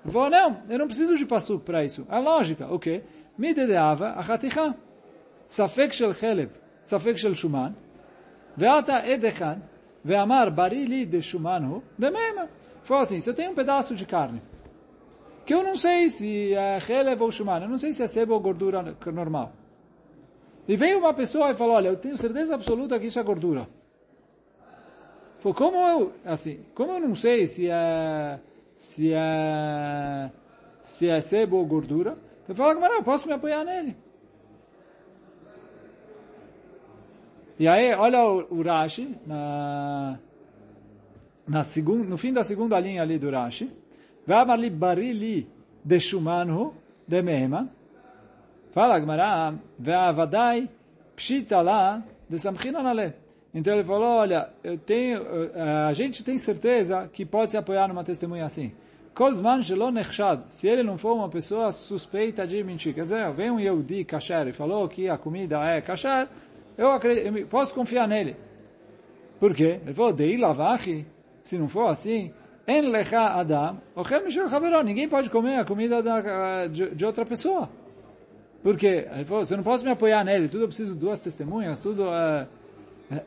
Vou, 0.04 0.30
não, 0.30 0.62
eu 0.68 0.78
não 0.78 0.86
preciso 0.86 1.16
de 1.16 1.26
passo 1.26 1.58
para 1.58 1.84
isso. 1.84 2.06
É 2.08 2.18
lógica, 2.18 2.66
o 2.72 2.78
quê? 2.78 3.02
Me 3.36 3.52
dedeava 3.52 4.14
a 4.16 4.22
chaticha. 4.22 4.74
Safek 5.46 5.94
shel 5.94 6.12
cheleb, 6.12 6.50
safek 6.84 7.18
shel 7.18 7.34
shuman, 7.34 7.74
veata 8.56 9.06
edechan, 9.06 9.62
veamar 10.04 10.50
barili 10.50 11.06
de 11.06 11.22
shuman 11.22 11.82
de 11.96 12.10
mema. 12.10 12.48
Foi 12.82 12.98
assim, 12.98 13.20
se 13.20 13.28
eu 13.28 13.34
tenho 13.34 13.50
um 13.52 13.54
pedaço 13.54 13.94
de 13.94 14.06
carne, 14.06 14.42
que 15.48 15.54
eu 15.54 15.62
não 15.62 15.76
sei 15.76 16.10
se 16.10 16.52
é 16.52 16.78
chelev 16.78 17.22
ou 17.22 17.30
shuman, 17.30 17.62
eu 17.62 17.70
não 17.70 17.78
sei 17.78 17.90
se 17.94 18.02
é 18.02 18.06
sebo 18.06 18.34
ou 18.34 18.40
gordura 18.40 18.94
normal. 19.10 19.54
E 20.68 20.76
veio 20.76 20.98
uma 20.98 21.14
pessoa 21.14 21.50
e 21.50 21.54
falou, 21.54 21.76
olha, 21.76 21.88
eu 21.88 21.96
tenho 21.96 22.18
certeza 22.18 22.54
absoluta 22.54 23.00
que 23.00 23.06
isso 23.06 23.18
é 23.18 23.22
gordura. 23.22 23.66
Foi 25.38 25.54
como 25.54 25.78
eu, 25.78 26.12
assim, 26.22 26.60
como 26.74 26.92
eu 26.92 27.00
não 27.00 27.14
sei 27.14 27.46
se 27.46 27.66
é, 27.70 28.38
se 28.76 29.10
é, 29.14 30.30
se 30.82 31.08
é 31.08 31.18
sebo 31.22 31.56
ou 31.56 31.64
gordura, 31.64 32.18
eu 32.46 32.54
falo, 32.54 32.84
eu 32.84 33.02
posso 33.02 33.26
me 33.26 33.32
apoiar 33.32 33.64
nele. 33.64 33.96
E 37.58 37.66
aí, 37.66 37.94
olha 37.94 38.22
o, 38.22 38.58
o 38.58 38.62
Rashi, 38.62 39.18
na, 39.26 40.18
na 41.46 41.64
segun, 41.64 42.04
no 42.04 42.18
fim 42.18 42.34
da 42.34 42.44
segunda 42.44 42.78
linha 42.78 43.00
ali 43.00 43.18
do 43.18 43.30
Rashi. 43.30 43.87
Li 44.28 44.70
barili 44.70 45.46
de 45.84 45.98
shumanhu 45.98 46.74
de 47.06 47.22
meheman. 47.22 47.68
Fala 48.72 48.96
a 48.96 49.00
Gemara, 49.00 49.54
ve'avadai 49.78 50.68
pshita 51.16 51.62
lá 51.62 52.02
de 52.28 52.38
samchina 52.38 52.82
nale. 52.82 53.14
Então 53.54 53.74
ele 53.74 53.84
falou, 53.84 54.18
olha, 54.18 54.50
eu 54.62 54.76
tenho, 54.76 55.22
a 55.88 55.92
gente 55.94 56.22
tem 56.22 56.36
certeza 56.36 57.08
que 57.10 57.24
pode 57.24 57.50
se 57.52 57.56
apoiar 57.56 57.88
numa 57.88 58.04
testemunha 58.04 58.44
assim. 58.44 58.72
Kolzman 59.14 59.62
shelo 59.62 59.90
nechshad. 59.90 60.42
Se 60.48 60.68
ele 60.68 60.82
não 60.82 60.98
for 60.98 61.14
uma 61.14 61.28
pessoa 61.28 61.72
suspeita 61.72 62.46
de 62.46 62.62
mentir. 62.62 62.94
Quer 62.94 63.04
dizer, 63.04 63.32
vem 63.32 63.50
um 63.50 63.58
Yehudi 63.58 64.04
kasher 64.04 64.46
e 64.46 64.52
falou 64.52 64.86
que 64.88 65.08
a 65.08 65.16
comida 65.16 65.58
é 65.64 65.80
kasher, 65.80 66.28
eu, 66.76 66.90
acredito, 66.92 67.36
eu 67.36 67.46
posso 67.46 67.74
confiar 67.74 68.06
nele. 68.06 68.36
Por 69.40 69.54
quê? 69.54 69.80
Ele 69.82 69.94
falou, 69.94 70.12
Dei 70.12 70.36
lavachi, 70.36 71.06
se 71.42 71.56
não 71.56 71.68
for 71.68 71.88
assim, 71.88 72.32
en 72.68 72.90
lecha 72.90 73.34
adam, 73.40 73.80
ochel 73.96 74.22
mishel 74.22 74.48
chaveró, 74.48 74.82
ninguém 74.82 75.08
pode 75.08 75.30
comer 75.30 75.58
a 75.58 75.64
comida 75.64 76.02
da, 76.02 76.66
de, 76.66 76.90
de 76.94 77.06
outra 77.06 77.24
pessoa. 77.24 77.68
Porque 78.62 79.08
ele 79.10 79.24
falou, 79.24 79.44
você 79.44 79.56
não 79.56 79.64
posso 79.64 79.82
me 79.84 79.90
apoiar 79.90 80.22
nele, 80.24 80.48
tudo 80.48 80.64
eu 80.64 80.68
preciso 80.68 80.92
de 80.92 81.00
duas 81.00 81.18
testemunhas, 81.18 81.80
tudo... 81.80 82.04
Uh, 82.04 82.46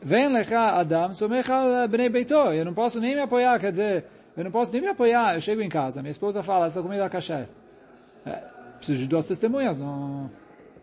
Vem 0.00 0.28
lecha 0.28 0.78
Adam, 0.78 1.12
somecha 1.12 1.88
bnei 1.88 2.08
beito. 2.08 2.34
Eu 2.34 2.64
não 2.64 2.72
posso 2.72 3.00
nem 3.00 3.16
me 3.16 3.20
apoiar, 3.20 3.58
quer 3.58 3.72
dizer, 3.72 4.04
eu 4.36 4.44
não 4.44 4.50
posso 4.50 4.72
nem 4.72 4.80
me 4.80 4.88
apoiar. 4.88 5.34
Eu 5.34 5.40
chego 5.40 5.60
em 5.60 5.68
casa, 5.68 6.00
minha 6.00 6.12
esposa 6.12 6.40
fala, 6.40 6.66
essa 6.66 6.80
comida 6.80 7.04
é 7.04 7.08
kasher. 7.08 7.48
É, 8.24 8.42
preciso 8.76 9.02
de 9.02 9.08
duas 9.08 9.26
testemunhas, 9.26 9.78
não, 9.78 10.30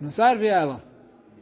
não 0.02 0.12
serve 0.12 0.48
ela. 0.48 0.84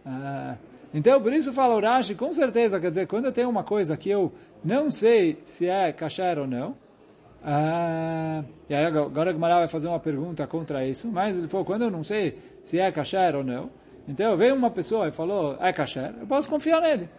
É, 0.06 0.56
então, 0.94 1.20
por 1.20 1.34
isso 1.34 1.52
fala 1.52 1.76
o 1.76 1.82
Rashi, 1.82 2.14
com 2.14 2.32
certeza, 2.32 2.80
quer 2.80 2.90
dizer, 2.90 3.08
quando 3.08 3.26
eu 3.26 3.32
tenho 3.32 3.50
uma 3.50 3.64
coisa 3.64 3.98
que 3.98 4.10
eu 4.10 4.32
não 4.64 4.92
sei 4.92 5.40
se 5.44 5.68
é 5.68 5.92
kasher 5.92 6.38
ou 6.38 6.46
não, 6.46 6.76
uh, 7.48 8.46
e 8.70 8.75
aí 8.75 8.86
agora 8.86 9.32
Gmará 9.32 9.60
vai 9.60 9.68
fazer 9.68 9.88
uma 9.88 10.00
pergunta 10.00 10.46
contra 10.46 10.86
isso, 10.86 11.08
mas 11.08 11.36
ele 11.36 11.48
falou, 11.48 11.66
quando 11.66 11.84
eu 11.84 11.92
não 11.92 12.04
sei 12.04 12.38
se 12.62 12.80
é 12.80 12.92
kasher 12.92 13.36
ou 13.36 13.44
não, 13.44 13.70
então 14.08 14.36
veio 14.36 14.54
uma 14.54 14.70
pessoa 14.70 15.08
e 15.08 15.12
falou, 15.12 15.58
é 15.60 15.72
kasher, 15.72 16.13
eu 16.20 16.27
posso 16.27 16.50
confiar 16.50 16.82
nele. 16.82 17.10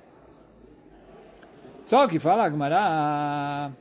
Só 1.85 2.07
que 2.07 2.19
fala 2.19 2.45
Agmará, 2.45 3.73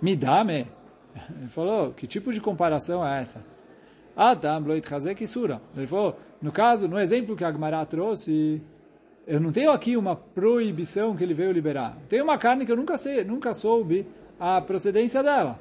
me 0.00 0.14
dá-me. 0.14 0.66
Ele 1.36 1.48
falou, 1.48 1.92
que 1.92 2.06
tipo 2.06 2.32
de 2.32 2.40
comparação 2.40 3.04
é 3.06 3.20
essa? 3.20 3.44
Adam 4.16 4.60
loit 4.60 4.88
chazek 4.88 5.26
sura. 5.26 5.60
Ele 5.76 5.86
falou, 5.86 6.16
no 6.40 6.52
caso, 6.52 6.86
no 6.86 6.98
exemplo 6.98 7.34
que 7.36 7.44
Agmará 7.44 7.84
trouxe, 7.84 8.62
eu 9.28 9.38
não 9.38 9.52
tenho 9.52 9.70
aqui 9.70 9.94
uma 9.94 10.16
proibição 10.16 11.14
que 11.14 11.22
ele 11.22 11.34
veio 11.34 11.52
liberar. 11.52 11.98
Tem 12.08 12.22
uma 12.22 12.38
carne 12.38 12.64
que 12.64 12.72
eu 12.72 12.76
nunca 12.76 12.96
sei, 12.96 13.22
nunca 13.22 13.52
soube 13.52 14.06
a 14.40 14.58
procedência 14.62 15.22
dela. 15.22 15.58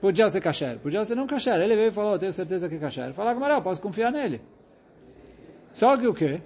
Podia 0.00 0.28
ser 0.28 0.40
kasher, 0.40 0.78
podia 0.78 1.04
ser 1.04 1.16
não 1.16 1.26
kasher. 1.26 1.60
Ele 1.60 1.74
veio 1.74 1.88
e 1.88 1.92
falou, 1.92 2.16
tenho 2.16 2.32
certeza 2.32 2.68
que 2.68 2.76
é 2.76 2.78
kasher. 2.78 3.12
Fala, 3.12 3.32
Agmará, 3.32 3.60
posso 3.60 3.82
confiar 3.82 4.12
nele. 4.12 4.40
Só 5.72 5.96
que 5.96 6.06
o 6.06 6.14
quê? 6.14 6.40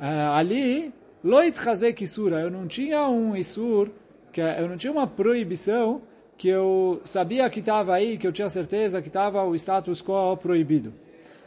Uh, 0.00 0.32
ali 0.34 0.92
Loit 1.22 1.56
Hazek 1.56 2.02
Isura, 2.02 2.40
eu 2.40 2.50
não 2.50 2.66
tinha 2.66 3.08
um 3.08 3.36
Isur, 3.36 3.88
que 4.32 4.40
eu 4.40 4.68
não 4.68 4.76
tinha 4.76 4.92
uma 4.92 5.06
proibição 5.06 6.02
que 6.36 6.48
eu 6.48 7.00
sabia 7.04 7.48
que 7.48 7.60
estava 7.60 7.94
aí, 7.94 8.18
que 8.18 8.26
eu 8.26 8.32
tinha 8.32 8.48
certeza 8.48 9.00
que 9.00 9.08
estava 9.08 9.44
o 9.44 9.54
status 9.54 10.02
quo 10.02 10.36
proibido. 10.36 10.92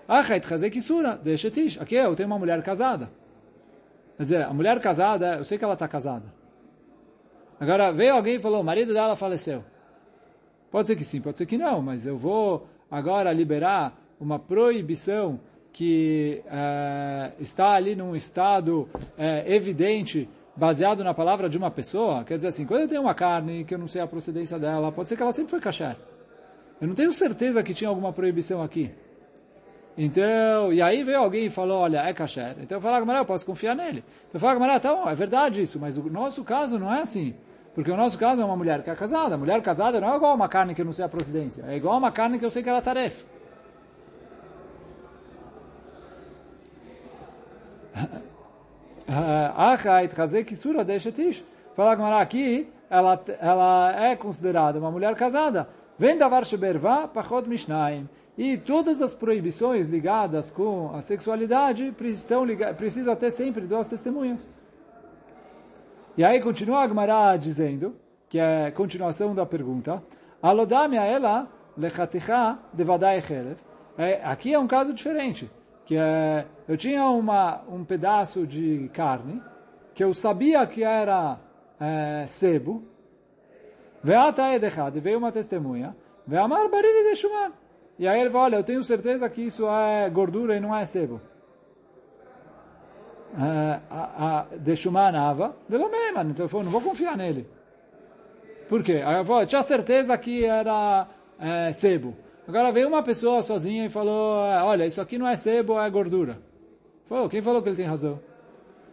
Achait 0.07 0.45
Hazek 0.51 0.77
Isura, 0.77 1.19
deixa. 1.21 1.49
Aqui 1.81 1.95
eu 1.95 2.15
tenho 2.15 2.27
uma 2.27 2.39
mulher 2.39 2.63
casada. 2.63 3.09
Quer 4.21 4.25
dizer, 4.25 4.43
a 4.43 4.53
mulher 4.53 4.79
casada, 4.79 5.37
eu 5.37 5.43
sei 5.43 5.57
que 5.57 5.63
ela 5.63 5.73
está 5.73 5.87
casada. 5.87 6.31
Agora, 7.59 7.91
veio 7.91 8.13
alguém 8.13 8.35
e 8.35 8.39
falou, 8.39 8.61
o 8.61 8.63
marido 8.63 8.93
dela 8.93 9.15
faleceu. 9.15 9.63
Pode 10.69 10.87
ser 10.87 10.95
que 10.95 11.03
sim, 11.03 11.19
pode 11.19 11.39
ser 11.39 11.47
que 11.47 11.57
não, 11.57 11.81
mas 11.81 12.05
eu 12.05 12.15
vou 12.15 12.67
agora 12.91 13.33
liberar 13.33 13.99
uma 14.19 14.37
proibição 14.37 15.39
que 15.73 16.43
é, 16.45 17.31
está 17.39 17.71
ali 17.71 17.95
num 17.95 18.15
estado 18.15 18.87
é, 19.17 19.55
evidente, 19.55 20.29
baseado 20.55 21.03
na 21.03 21.15
palavra 21.15 21.49
de 21.49 21.57
uma 21.57 21.71
pessoa, 21.71 22.23
quer 22.23 22.35
dizer 22.35 22.49
assim, 22.49 22.63
quando 22.63 22.81
eu 22.81 22.87
tenho 22.87 23.01
uma 23.01 23.15
carne 23.15 23.65
que 23.65 23.73
eu 23.73 23.79
não 23.79 23.87
sei 23.87 24.03
a 24.03 24.07
procedência 24.07 24.59
dela, 24.59 24.91
pode 24.91 25.09
ser 25.09 25.15
que 25.15 25.23
ela 25.23 25.31
sempre 25.31 25.49
foi 25.49 25.59
kasher. 25.59 25.97
Eu 26.79 26.87
não 26.87 26.93
tenho 26.93 27.11
certeza 27.11 27.63
que 27.63 27.73
tinha 27.73 27.89
alguma 27.89 28.13
proibição 28.13 28.61
aqui. 28.61 28.91
Então, 29.97 30.71
e 30.71 30.81
aí 30.81 31.03
veio 31.03 31.19
alguém 31.19 31.45
e 31.45 31.49
falou, 31.49 31.79
olha, 31.79 31.99
é 31.99 32.13
kasher. 32.13 32.55
Então 32.61 32.77
eu 32.77 32.81
falo, 32.81 32.99
Gamará, 32.99 33.19
eu 33.19 33.25
posso 33.25 33.45
confiar 33.45 33.75
nele. 33.75 34.03
Então 34.27 34.35
eu 34.35 34.39
falo, 34.39 34.53
Gamará, 34.53 34.79
tá 34.79 34.93
bom, 34.93 35.09
é 35.09 35.13
verdade 35.13 35.61
isso, 35.61 35.79
mas 35.79 35.97
o 35.97 36.09
nosso 36.09 36.43
caso 36.43 36.79
não 36.79 36.93
é 36.93 37.01
assim. 37.01 37.35
Porque 37.73 37.89
o 37.89 37.97
nosso 37.97 38.17
caso 38.17 38.41
é 38.41 38.45
uma 38.45 38.55
mulher 38.55 38.83
que 38.83 38.89
é 38.89 38.95
casada. 38.95 39.37
Mulher 39.37 39.61
casada 39.61 39.99
não 39.99 40.13
é 40.13 40.15
igual 40.17 40.35
uma 40.35 40.49
carne 40.49 40.73
que 40.75 40.81
eu 40.81 40.85
não 40.85 40.91
sei 40.91 41.05
a 41.05 41.09
procedência. 41.09 41.63
É 41.67 41.75
igual 41.77 41.97
uma 41.97 42.11
carne 42.11 42.37
que 42.37 42.45
eu 42.45 42.49
sei 42.49 42.61
que 42.61 42.69
ela 42.69 42.79
é 42.79 42.81
tarefa. 42.81 43.25
Deshetish. 50.85 51.43
Fala 51.75 51.95
Gamara 51.95 52.21
aqui, 52.21 52.69
ela, 52.89 53.21
ela 53.39 54.05
é 54.05 54.15
considerada 54.15 54.79
uma 54.79 54.91
mulher 54.91 55.15
casada. 55.15 55.67
Vem 55.97 56.17
davar 56.17 56.45
sheberva 56.45 57.07
pachot 57.07 57.47
mishnaim. 57.47 58.09
E 58.37 58.57
todas 58.57 59.01
as 59.01 59.13
proibições 59.13 59.87
ligadas 59.87 60.49
com 60.49 60.95
a 60.95 61.01
sexualidade 61.01 61.93
estão 62.01 62.45
precisa 62.77 63.15
ter 63.15 63.31
sempre 63.31 63.67
duas 63.67 63.87
testemunhas. 63.87 64.47
E 66.17 66.23
aí 66.23 66.41
continua 66.41 66.79
a 66.79 66.87
Gemara 66.87 67.37
dizendo, 67.37 67.95
que 68.29 68.39
é 68.39 68.67
a 68.67 68.71
continuação 68.71 69.35
da 69.35 69.45
pergunta, 69.45 70.01
Alodame 70.41 70.97
a 70.97 71.05
ela 71.05 71.47
lechatechá 71.77 72.57
devadai 72.73 73.21
chelev. 73.21 73.57
É, 73.97 74.21
aqui 74.23 74.53
é 74.53 74.59
um 74.59 74.67
caso 74.67 74.93
diferente 74.93 75.49
que 75.85 75.97
é, 75.97 76.45
eu 76.67 76.77
tinha 76.77 77.05
uma, 77.07 77.61
um 77.67 77.83
pedaço 77.83 78.47
de 78.47 78.89
carne 78.93 79.41
que 79.93 80.03
eu 80.03 80.13
sabia 80.13 80.65
que 80.65 80.83
era 80.83 81.37
é, 81.79 82.25
sebo, 82.27 82.83
veio 84.01 85.17
uma 85.17 85.31
testemunha, 85.31 85.95
veamar 86.25 86.69
barili 86.69 87.09
de 87.09 87.15
shuman. 87.17 87.51
E 87.99 88.07
aí 88.07 88.19
ele 88.19 88.29
falou, 88.29 88.45
olha, 88.45 88.55
eu 88.55 88.63
tenho 88.63 88.83
certeza 88.83 89.29
que 89.29 89.41
isso 89.41 89.67
é 89.67 90.09
gordura 90.09 90.55
e 90.55 90.59
não 90.59 90.75
é 90.75 90.85
sebo. 90.85 91.21
É, 93.37 94.57
de 94.57 94.75
shuman 94.75 95.17
ava, 95.17 95.55
de 95.69 95.77
mesmo, 95.77 96.31
então 96.31 96.49
eu 96.51 96.63
não 96.63 96.71
vou 96.71 96.81
confiar 96.81 97.15
nele. 97.15 97.47
Por 98.67 98.83
quê? 98.83 99.01
Aí 99.05 99.17
eu 99.17 99.25
falei, 99.25 99.45
tinha 99.45 99.63
certeza 99.63 100.17
que 100.17 100.43
era 100.45 101.07
é, 101.39 101.71
sebo. 101.71 102.15
Agora 102.47 102.71
veio 102.71 102.87
uma 102.87 103.03
pessoa 103.03 103.41
sozinha 103.41 103.85
e 103.85 103.89
falou, 103.89 104.37
olha, 104.65 104.85
isso 104.85 105.01
aqui 105.01 105.17
não 105.17 105.27
é 105.27 105.35
sebo, 105.35 105.79
é 105.79 105.89
gordura. 105.89 106.41
Falou, 107.07 107.29
quem 107.29 107.41
falou 107.41 107.61
que 107.61 107.69
ele 107.69 107.75
tem 107.75 107.85
razão? 107.85 108.19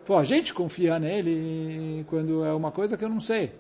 Pô, 0.05 0.17
a 0.17 0.25
gente 0.25 0.55
confia 0.55 0.99
nele 0.99 2.05
quando 2.09 2.45
é 2.45 2.53
uma 2.53 2.73
coisa 2.73 2.97
que 2.97 3.05
eu 3.05 3.09
não 3.09 3.21
sei. 3.21 3.53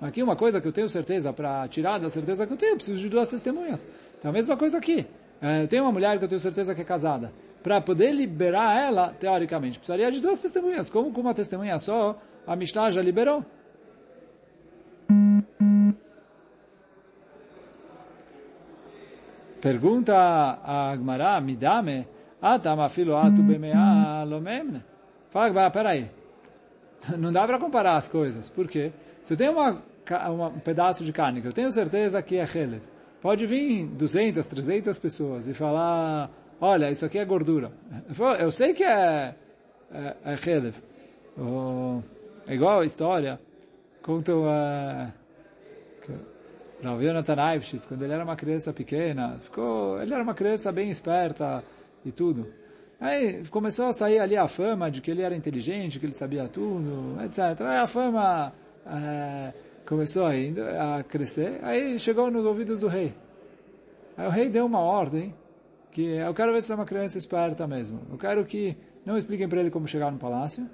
Aqui 0.00 0.22
uma 0.22 0.34
coisa 0.34 0.60
que 0.60 0.66
eu 0.66 0.72
tenho 0.72 0.88
certeza, 0.88 1.32
para 1.32 1.68
tirar 1.68 1.98
da 1.98 2.08
certeza 2.08 2.44
que 2.44 2.52
eu 2.52 2.56
tenho, 2.56 2.72
eu 2.72 2.76
preciso 2.76 3.00
de 3.00 3.08
duas 3.08 3.30
testemunhas. 3.30 3.88
Então 4.22 4.30
a 4.30 4.34
mesma 4.34 4.56
coisa 4.56 4.78
aqui. 4.78 5.04
É, 5.40 5.64
eu 5.64 5.66
tenho 5.66 5.82
uma 5.82 5.90
mulher 5.90 6.16
que 6.16 6.22
eu 6.22 6.28
tenho 6.28 6.40
certeza 6.40 6.76
que 6.76 6.80
é 6.80 6.84
casada. 6.84 7.32
Para 7.60 7.80
poder 7.80 8.12
liberar 8.12 8.80
ela, 8.80 9.12
teoricamente, 9.12 9.80
precisaria 9.80 10.12
de 10.12 10.20
duas 10.20 10.40
testemunhas. 10.40 10.88
Como 10.88 11.12
com 11.12 11.20
uma 11.20 11.34
testemunha 11.34 11.76
só, 11.80 12.16
a 12.46 12.54
Mishnah 12.54 12.92
já 12.92 13.02
liberou. 13.02 13.44
Pergunta 19.60 20.14
a 20.16 20.92
Agmará, 20.92 21.40
Midame, 21.40 22.06
Atam 22.40 22.80
afilo 22.80 23.16
atu 23.16 23.42
bemea 23.42 24.22
lomemne. 24.24 24.84
Fala, 25.30 25.46
Agmará, 25.46 25.70
peraí. 25.70 26.08
Não 27.18 27.32
dá 27.32 27.44
para 27.44 27.58
comparar 27.58 27.96
as 27.96 28.08
coisas. 28.08 28.48
Por 28.48 28.68
quê? 28.68 28.92
Se 29.24 29.34
eu 29.34 29.36
tenho 29.36 29.50
uma, 29.50 29.82
uma, 30.30 30.46
um 30.46 30.60
pedaço 30.60 31.04
de 31.04 31.12
carne 31.12 31.42
que 31.42 31.48
eu 31.48 31.52
tenho 31.52 31.72
certeza 31.72 32.22
que 32.22 32.36
é 32.36 32.42
Helev, 32.44 32.91
pode 33.22 33.46
vir 33.46 33.86
200, 33.86 34.44
300 34.44 34.98
pessoas 34.98 35.48
e 35.48 35.54
falar, 35.54 36.28
olha, 36.60 36.90
isso 36.90 37.06
aqui 37.06 37.18
é 37.18 37.24
gordura. 37.24 37.72
Eu 38.38 38.50
sei 38.50 38.74
que 38.74 38.84
é, 38.84 39.34
é, 39.90 40.16
é 40.24 40.32
Helev. 40.32 40.74
É 42.46 42.54
igual 42.54 42.80
a 42.80 42.84
história, 42.84 43.40
contam... 44.02 44.42
Uh, 44.42 45.22
Rav 46.82 47.00
Yonatan 47.00 47.52
Eibschitz, 47.52 47.86
quando 47.86 48.02
ele 48.02 48.12
era 48.12 48.24
uma 48.24 48.34
criança 48.34 48.72
pequena, 48.72 49.38
ficou, 49.38 50.02
ele 50.02 50.12
era 50.12 50.22
uma 50.22 50.34
criança 50.34 50.72
bem 50.72 50.90
esperta 50.90 51.62
e 52.04 52.10
tudo. 52.10 52.48
Aí 53.00 53.44
começou 53.48 53.86
a 53.86 53.92
sair 53.92 54.18
ali 54.18 54.36
a 54.36 54.48
fama 54.48 54.90
de 54.90 55.00
que 55.00 55.10
ele 55.10 55.22
era 55.22 55.34
inteligente, 55.34 56.00
que 56.00 56.06
ele 56.06 56.14
sabia 56.14 56.48
tudo, 56.48 57.20
etc. 57.22 57.60
Aí 57.60 57.78
a 57.78 57.86
fama 57.86 58.52
é, 58.84 59.52
começou 59.86 60.26
ainda 60.26 60.98
a 60.98 61.02
crescer, 61.02 61.58
aí 61.62 61.98
chegou 61.98 62.30
nos 62.30 62.44
ouvidos 62.44 62.80
do 62.80 62.88
rei. 62.88 63.14
Aí 64.16 64.26
o 64.26 64.30
rei 64.30 64.48
deu 64.48 64.66
uma 64.66 64.80
ordem 64.80 65.34
que 65.90 66.02
eu 66.02 66.32
quero 66.34 66.52
ver 66.52 66.62
se 66.62 66.72
é 66.72 66.74
uma 66.74 66.84
criança 66.84 67.18
esperta 67.18 67.66
mesmo. 67.66 68.00
Eu 68.10 68.18
quero 68.18 68.44
que 68.44 68.76
não 69.04 69.16
expliquem 69.16 69.48
para 69.48 69.60
ele 69.60 69.70
como 69.70 69.86
chegar 69.86 70.10
no 70.10 70.18
palácio 70.18 70.68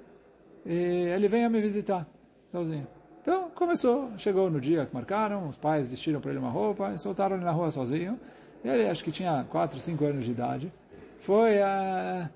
e 0.65 0.73
ele 0.73 1.27
venha 1.27 1.49
me 1.49 1.61
visitar 1.61 2.07
sozinho. 2.51 2.87
Então, 3.21 3.49
começou, 3.51 4.11
chegou 4.17 4.49
no 4.49 4.61
dia 4.61 4.85
que 4.85 4.93
marcaram, 4.93 5.49
os 5.49 5.57
pais 5.57 5.87
vestiram 5.87 6.21
para 6.21 6.31
ele 6.31 6.39
uma 6.39 6.49
roupa 6.49 6.97
soltaram 6.97 7.35
ele 7.35 7.45
na 7.45 7.51
rua 7.51 7.69
sozinho. 7.69 8.19
Ele, 8.63 8.87
acho 8.87 9.03
que 9.03 9.11
tinha 9.11 9.45
4, 9.49 9.79
5 9.79 10.05
anos 10.05 10.25
de 10.25 10.31
idade. 10.31 10.73
Foi, 11.19 11.57
uh, 11.59 12.29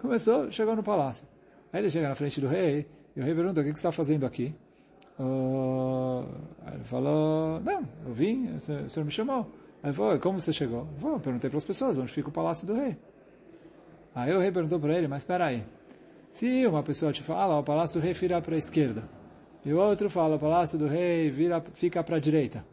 começou, 0.00 0.50
chegou 0.50 0.76
no 0.76 0.82
palácio. 0.82 1.26
Aí 1.72 1.80
ele 1.80 1.90
chega 1.90 2.08
na 2.08 2.14
frente 2.14 2.40
do 2.40 2.46
rei, 2.46 2.86
e 3.14 3.20
o 3.20 3.24
rei 3.24 3.34
pergunta, 3.34 3.60
o 3.60 3.64
que, 3.64 3.72
que 3.72 3.78
você 3.78 3.86
está 3.86 3.92
fazendo 3.92 4.24
aqui? 4.24 4.54
Uh, 5.18 6.26
ele 6.74 6.84
falou, 6.84 7.60
não, 7.60 7.88
eu 8.06 8.12
vim, 8.12 8.54
o 8.54 8.60
senhor, 8.60 8.82
o 8.82 8.90
senhor 8.90 9.06
me 9.06 9.10
chamou. 9.10 9.50
Ele 9.82 9.92
falou, 9.92 10.18
como 10.18 10.40
você 10.40 10.52
chegou? 10.52 10.86
Eu 11.02 11.20
perguntei 11.20 11.48
para 11.48 11.56
as 11.58 11.64
pessoas, 11.64 11.98
onde 11.98 12.12
fica 12.12 12.28
o 12.28 12.32
palácio 12.32 12.66
do 12.66 12.74
rei? 12.74 12.96
Aí 14.14 14.32
o 14.32 14.40
rei 14.40 14.50
perguntou 14.50 14.78
para 14.80 14.94
ele, 14.96 15.06
mas 15.08 15.22
espera 15.22 15.46
aí, 15.46 15.64
se 16.30 16.66
uma 16.66 16.82
pessoa 16.82 17.12
te 17.12 17.22
fala, 17.22 17.58
o 17.58 17.62
palácio 17.62 18.00
do 18.00 18.04
rei 18.04 18.12
vira 18.12 18.40
para 18.40 18.54
a 18.54 18.58
esquerda, 18.58 19.04
e 19.64 19.72
o 19.72 19.78
outro 19.78 20.08
fala, 20.10 20.36
o 20.36 20.38
palácio 20.38 20.78
do 20.78 20.86
rei 20.86 21.30
vira, 21.30 21.62
fica 21.74 22.02
para 22.02 22.16
a 22.16 22.20
direita, 22.20 22.64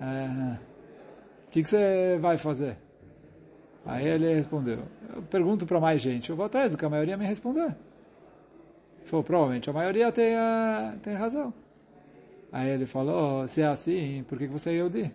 o 0.00 1.50
que, 1.50 1.62
que 1.62 1.68
você 1.68 2.18
vai 2.20 2.38
fazer? 2.38 2.78
Aí 3.84 4.06
ele 4.06 4.32
respondeu, 4.34 4.78
eu 5.14 5.22
pergunto 5.22 5.66
para 5.66 5.80
mais 5.80 6.00
gente, 6.00 6.30
eu 6.30 6.36
vou 6.36 6.46
atrás 6.46 6.72
do 6.72 6.78
que 6.78 6.84
a 6.84 6.88
maioria 6.88 7.16
me 7.16 7.26
responder. 7.26 7.74
Falou, 9.04 9.24
provavelmente 9.24 9.68
a 9.68 9.72
maioria 9.72 10.10
tem, 10.12 10.34
uh, 10.34 10.98
tem 11.02 11.14
razão. 11.14 11.52
Aí 12.50 12.70
ele 12.70 12.86
falou, 12.86 13.48
se 13.48 13.62
é 13.62 13.66
assim, 13.66 14.24
por 14.28 14.38
que 14.38 14.46
você 14.46 14.70
é 14.70 14.72
Yehudi? 14.74 15.12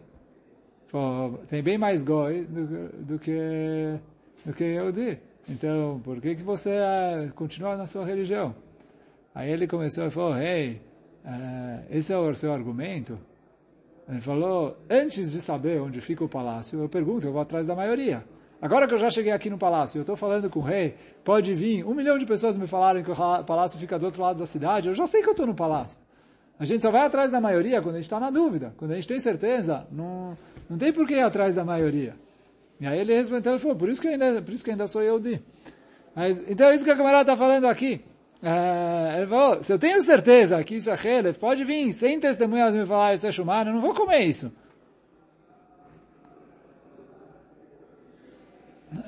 Falou, 0.87 1.39
tem 1.47 1.61
bem 1.61 1.77
mais 1.77 2.03
goi 2.03 2.45
do, 2.45 2.89
do 3.03 3.19
que 3.19 3.99
do 4.45 4.53
que 4.53 4.63
Yehudi. 4.63 5.19
Então, 5.49 6.01
por 6.03 6.19
que, 6.19 6.35
que 6.35 6.43
você 6.43 6.71
uh, 6.71 7.33
continua 7.33 7.75
na 7.75 7.85
sua 7.85 8.05
religião? 8.05 8.55
Aí 9.35 9.51
ele 9.51 9.67
começou 9.67 10.07
e 10.07 10.11
falou, 10.11 10.37
hey, 10.37 10.81
uh, 11.23 11.85
esse 11.89 12.11
é 12.11 12.17
o 12.17 12.33
seu 12.33 12.51
argumento? 12.53 13.19
Ele 14.09 14.21
falou, 14.21 14.77
antes 14.89 15.31
de 15.31 15.41
saber 15.41 15.81
onde 15.81 16.01
fica 16.01 16.23
o 16.23 16.29
palácio, 16.29 16.79
eu 16.79 16.89
pergunto, 16.89 17.27
eu 17.27 17.31
vou 17.31 17.41
atrás 17.41 17.67
da 17.67 17.75
maioria. 17.75 18.23
Agora 18.61 18.87
que 18.87 18.93
eu 18.93 18.97
já 18.97 19.09
cheguei 19.09 19.31
aqui 19.31 19.49
no 19.49 19.57
palácio, 19.57 19.99
eu 19.99 20.01
estou 20.01 20.15
falando 20.15 20.49
com 20.49 20.59
o 20.59 20.63
rei, 20.63 20.95
pode 21.23 21.53
vir, 21.53 21.85
um 21.85 21.93
milhão 21.93 22.17
de 22.17 22.25
pessoas 22.25 22.57
me 22.57 22.65
falaram 22.65 23.03
que 23.03 23.11
o 23.11 23.43
palácio 23.43 23.79
fica 23.79 23.99
do 23.99 24.05
outro 24.05 24.21
lado 24.21 24.39
da 24.39 24.47
cidade, 24.47 24.87
eu 24.87 24.95
já 24.95 25.05
sei 25.05 25.21
que 25.21 25.29
eu 25.29 25.31
estou 25.31 25.45
no 25.45 25.53
palácio. 25.53 25.99
A 26.59 26.65
gente 26.65 26.81
só 26.81 26.89
vai 26.89 27.05
atrás 27.05 27.31
da 27.31 27.39
maioria 27.39 27.81
quando 27.81 27.95
a 27.95 27.97
gente 27.99 28.05
está 28.05 28.19
na 28.19 28.31
dúvida. 28.31 28.73
Quando 28.77 28.91
a 28.91 28.95
gente 28.95 29.07
tem 29.07 29.19
certeza, 29.19 29.85
não, 29.91 30.33
não 30.67 30.77
tem 30.77 30.91
por 30.91 31.05
que 31.05 31.13
ir 31.13 31.21
atrás 31.21 31.53
da 31.53 31.63
maioria. 31.63 32.15
E 32.79 32.87
aí 32.87 32.99
ele 32.99 33.13
respondeu, 33.13 33.53
ele 33.53 33.59
falou, 33.59 33.77
por 33.77 33.89
isso 33.89 34.01
que 34.01 34.07
ainda, 34.07 34.41
por 34.41 34.53
isso 34.53 34.63
que 34.63 34.71
ainda 34.71 34.87
sou 34.87 35.03
eu 35.03 35.19
de. 35.19 35.39
Mas, 36.15 36.41
então 36.49 36.67
é 36.67 36.75
isso 36.75 36.83
que 36.83 36.89
a 36.89 36.95
camarada 36.95 37.31
está 37.31 37.35
falando 37.35 37.65
aqui. 37.65 38.03
É, 38.41 39.17
ele 39.17 39.27
falou, 39.27 39.63
se 39.63 39.71
eu 39.71 39.77
tenho 39.77 40.01
certeza 40.01 40.63
que 40.63 40.75
isso 40.75 40.89
é 40.89 40.93
Helef, 40.93 41.39
pode 41.39 41.63
vir 41.63 41.91
sem 41.93 42.19
testemunhas 42.19 42.73
me 42.73 42.85
falar 42.85 43.13
isso 43.13 43.27
é 43.27 43.31
Shuman, 43.31 43.65
eu 43.65 43.73
não 43.73 43.81
vou 43.81 43.93
comer 43.93 44.21
isso. 44.21 44.51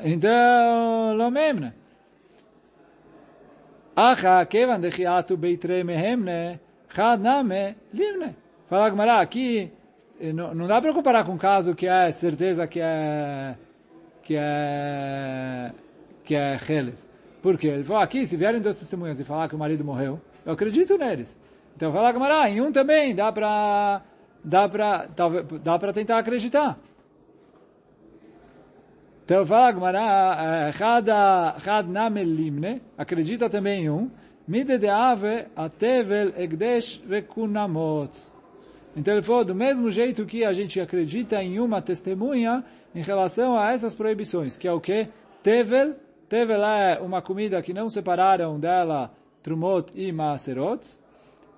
Então, 0.03 1.13
lo 1.15 1.29
memne. 1.31 1.73
Acha, 3.95 4.45
kevan 4.45 4.79
de 4.79 4.91
chiatu 4.91 5.37
beitre 5.37 5.83
mehemne, 5.83 6.59
chad 6.89 7.21
name 7.21 7.75
limne. 7.93 8.35
Fala 8.69 8.89
Gmará, 8.89 9.19
aqui 9.19 9.71
não, 10.33 10.53
não 10.53 10.67
dá 10.67 10.81
para 10.81 10.93
comparar 10.93 11.23
com 11.23 11.33
um 11.33 11.37
caso 11.37 11.73
que 11.73 11.87
é 11.87 12.11
certeza 12.11 12.67
que 12.67 12.79
é 12.79 13.55
que 14.21 14.35
é 14.37 15.71
que 16.23 16.35
é 16.35 16.57
Helef. 16.69 16.97
Por 17.41 17.57
quê? 17.57 17.67
Ele 17.67 17.83
falou, 17.83 18.01
aqui, 18.01 18.25
se 18.25 18.35
vierem 18.35 18.61
duas 18.61 18.77
testemunhas 18.77 19.19
e 19.19 19.23
falar 19.23 19.47
que 19.47 19.55
o 19.55 19.57
marido 19.57 19.83
morreu, 19.83 20.19
eu 20.45 20.53
acredito 20.53 20.97
neles. 20.97 21.39
Então, 21.75 21.91
fala 21.93 22.11
Gmará, 22.11 22.49
em 22.49 22.59
um 22.61 22.71
também 22.71 23.15
dá 23.15 23.31
para 23.31 24.01
dá 24.43 24.67
para 24.67 25.07
dá 25.63 25.79
para 25.79 25.93
tentar 25.93 26.17
acreditar. 26.19 26.77
Então 29.29 29.45
fala 29.45 29.71
Gmará, 29.71 30.71
Chad 30.75 31.87
Namel 31.87 32.25
Limne, 32.25 32.81
acredita 32.97 33.47
também 33.47 33.83
em 33.83 33.89
um, 33.91 34.09
Midedeave 34.47 35.45
Atevel 35.55 36.33
Egdesh 36.35 36.99
Vekunamot. 37.05 38.09
Então 38.97 39.13
ele 39.13 39.21
falou, 39.21 39.45
do 39.45 39.53
mesmo 39.53 39.91
jeito 39.91 40.25
que 40.25 40.43
a 40.43 40.51
gente 40.51 40.81
acredita 40.81 41.43
em 41.43 41.59
uma 41.59 41.79
testemunha 41.79 42.65
em 42.95 43.03
relação 43.03 43.55
a 43.55 43.71
essas 43.71 43.93
proibições, 43.93 44.57
que 44.57 44.67
é 44.67 44.73
o 44.73 44.81
que? 44.81 45.07
Tevel, 45.43 45.93
Tevel 46.27 46.63
é 46.63 46.99
uma 46.99 47.21
comida 47.21 47.61
que 47.61 47.71
não 47.71 47.87
separaram 47.87 48.59
dela 48.59 49.11
Trumot 49.43 49.91
e 49.93 50.11
Maaserot. 50.11 50.98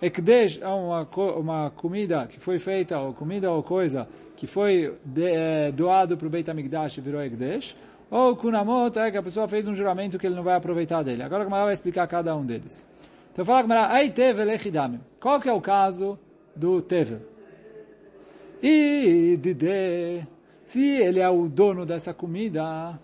Ekdesh 0.02 0.60
é 0.62 0.68
uma, 0.68 1.08
uma 1.38 1.70
comida 1.70 2.26
que 2.28 2.40
foi 2.40 2.58
feita, 2.58 3.00
ou 3.00 3.14
comida 3.14 3.52
ou 3.52 3.62
coisa, 3.62 4.08
que 4.36 4.48
foi 4.48 4.96
de, 5.06 5.26
é, 5.26 5.72
doado 5.72 6.18
para 6.18 6.26
o 6.26 6.30
Beit 6.30 6.50
HaMikdash 6.50 6.98
e 6.98 7.02
virou 7.02 7.22
Ekdesh, 7.22 7.78
ou 8.10 8.36
Kunamot 8.36 8.98
é 8.98 9.12
que 9.12 9.18
a 9.18 9.24
pessoa 9.24 9.48
fez 9.48 9.68
um 9.68 9.76
juramento 9.76 10.18
que 10.18 10.26
ele 10.26 10.36
não 10.36 10.44
vai 10.44 10.56
aproveitar 10.56 11.04
dele. 11.04 11.22
Agora 11.22 11.44
a 11.44 11.46
Gemara 11.46 11.66
vai 11.66 11.74
explicar 11.74 12.08
cada 12.08 12.36
um 12.36 12.46
deles. 12.46 12.86
Então 13.32 13.46
fala 13.46 13.60
a 13.60 13.62
Gemara, 13.62 14.02
Ei 14.02 14.10
Tevel 14.10 14.50
Echidame. 14.50 15.00
Qual 15.20 15.40
que 15.40 15.48
é 15.48 15.54
o 15.54 15.62
caso 15.62 16.18
do 16.56 16.82
Tevel? 16.82 17.22
E 18.62 19.38
Dide, 19.40 20.28
se 20.66 20.84
ele 20.84 21.20
é 21.20 21.30
o 21.30 21.48
dono 21.48 21.86
dessa 21.86 22.14
comida, 22.14 23.00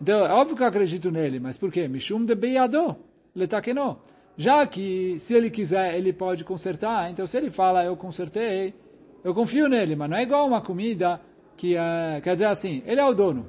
então 0.00 0.26
é 0.26 0.32
óbvio 0.32 0.56
que 0.56 0.62
eu 0.62 0.66
acredito 0.66 1.10
nele, 1.10 1.38
mas 1.38 1.58
por 1.58 1.70
quê? 1.70 1.86
Mishum 1.86 2.24
de 2.24 2.34
Beyado, 2.34 2.96
Letakeno. 3.34 3.98
Já 4.40 4.66
que, 4.66 5.18
se 5.18 5.34
ele 5.34 5.50
quiser, 5.50 5.94
ele 5.94 6.14
pode 6.14 6.44
consertar, 6.44 7.10
então 7.10 7.26
se 7.26 7.36
ele 7.36 7.50
fala, 7.50 7.84
eu 7.84 7.94
consertei, 7.94 8.72
eu 9.22 9.34
confio 9.34 9.68
nele, 9.68 9.94
mas 9.94 10.08
não 10.08 10.16
é 10.16 10.22
igual 10.22 10.46
uma 10.46 10.62
comida 10.62 11.20
que, 11.58 11.76
é, 11.76 12.22
quer 12.22 12.32
dizer 12.32 12.46
assim, 12.46 12.82
ele 12.86 12.98
é 12.98 13.04
o 13.04 13.12
dono. 13.12 13.44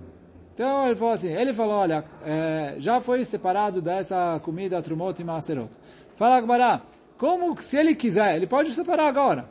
Então 0.54 0.86
ele 0.88 0.98
falou 0.98 1.14
assim, 1.14 1.30
ele 1.30 1.54
falou, 1.54 1.76
olha, 1.76 2.04
é, 2.26 2.76
já 2.78 3.00
foi 3.00 3.24
separado 3.24 3.82
dessa 3.82 4.38
comida 4.44 4.82
Trumot 4.82 5.22
e 5.22 5.24
Maserot. 5.24 5.70
Fala 6.18 6.36
Agbará, 6.36 6.82
como 7.18 7.56
se 7.62 7.78
ele 7.78 7.96
quiser, 7.96 8.36
ele 8.36 8.46
pode 8.46 8.72
separar 8.72 9.08
agora. 9.08 9.50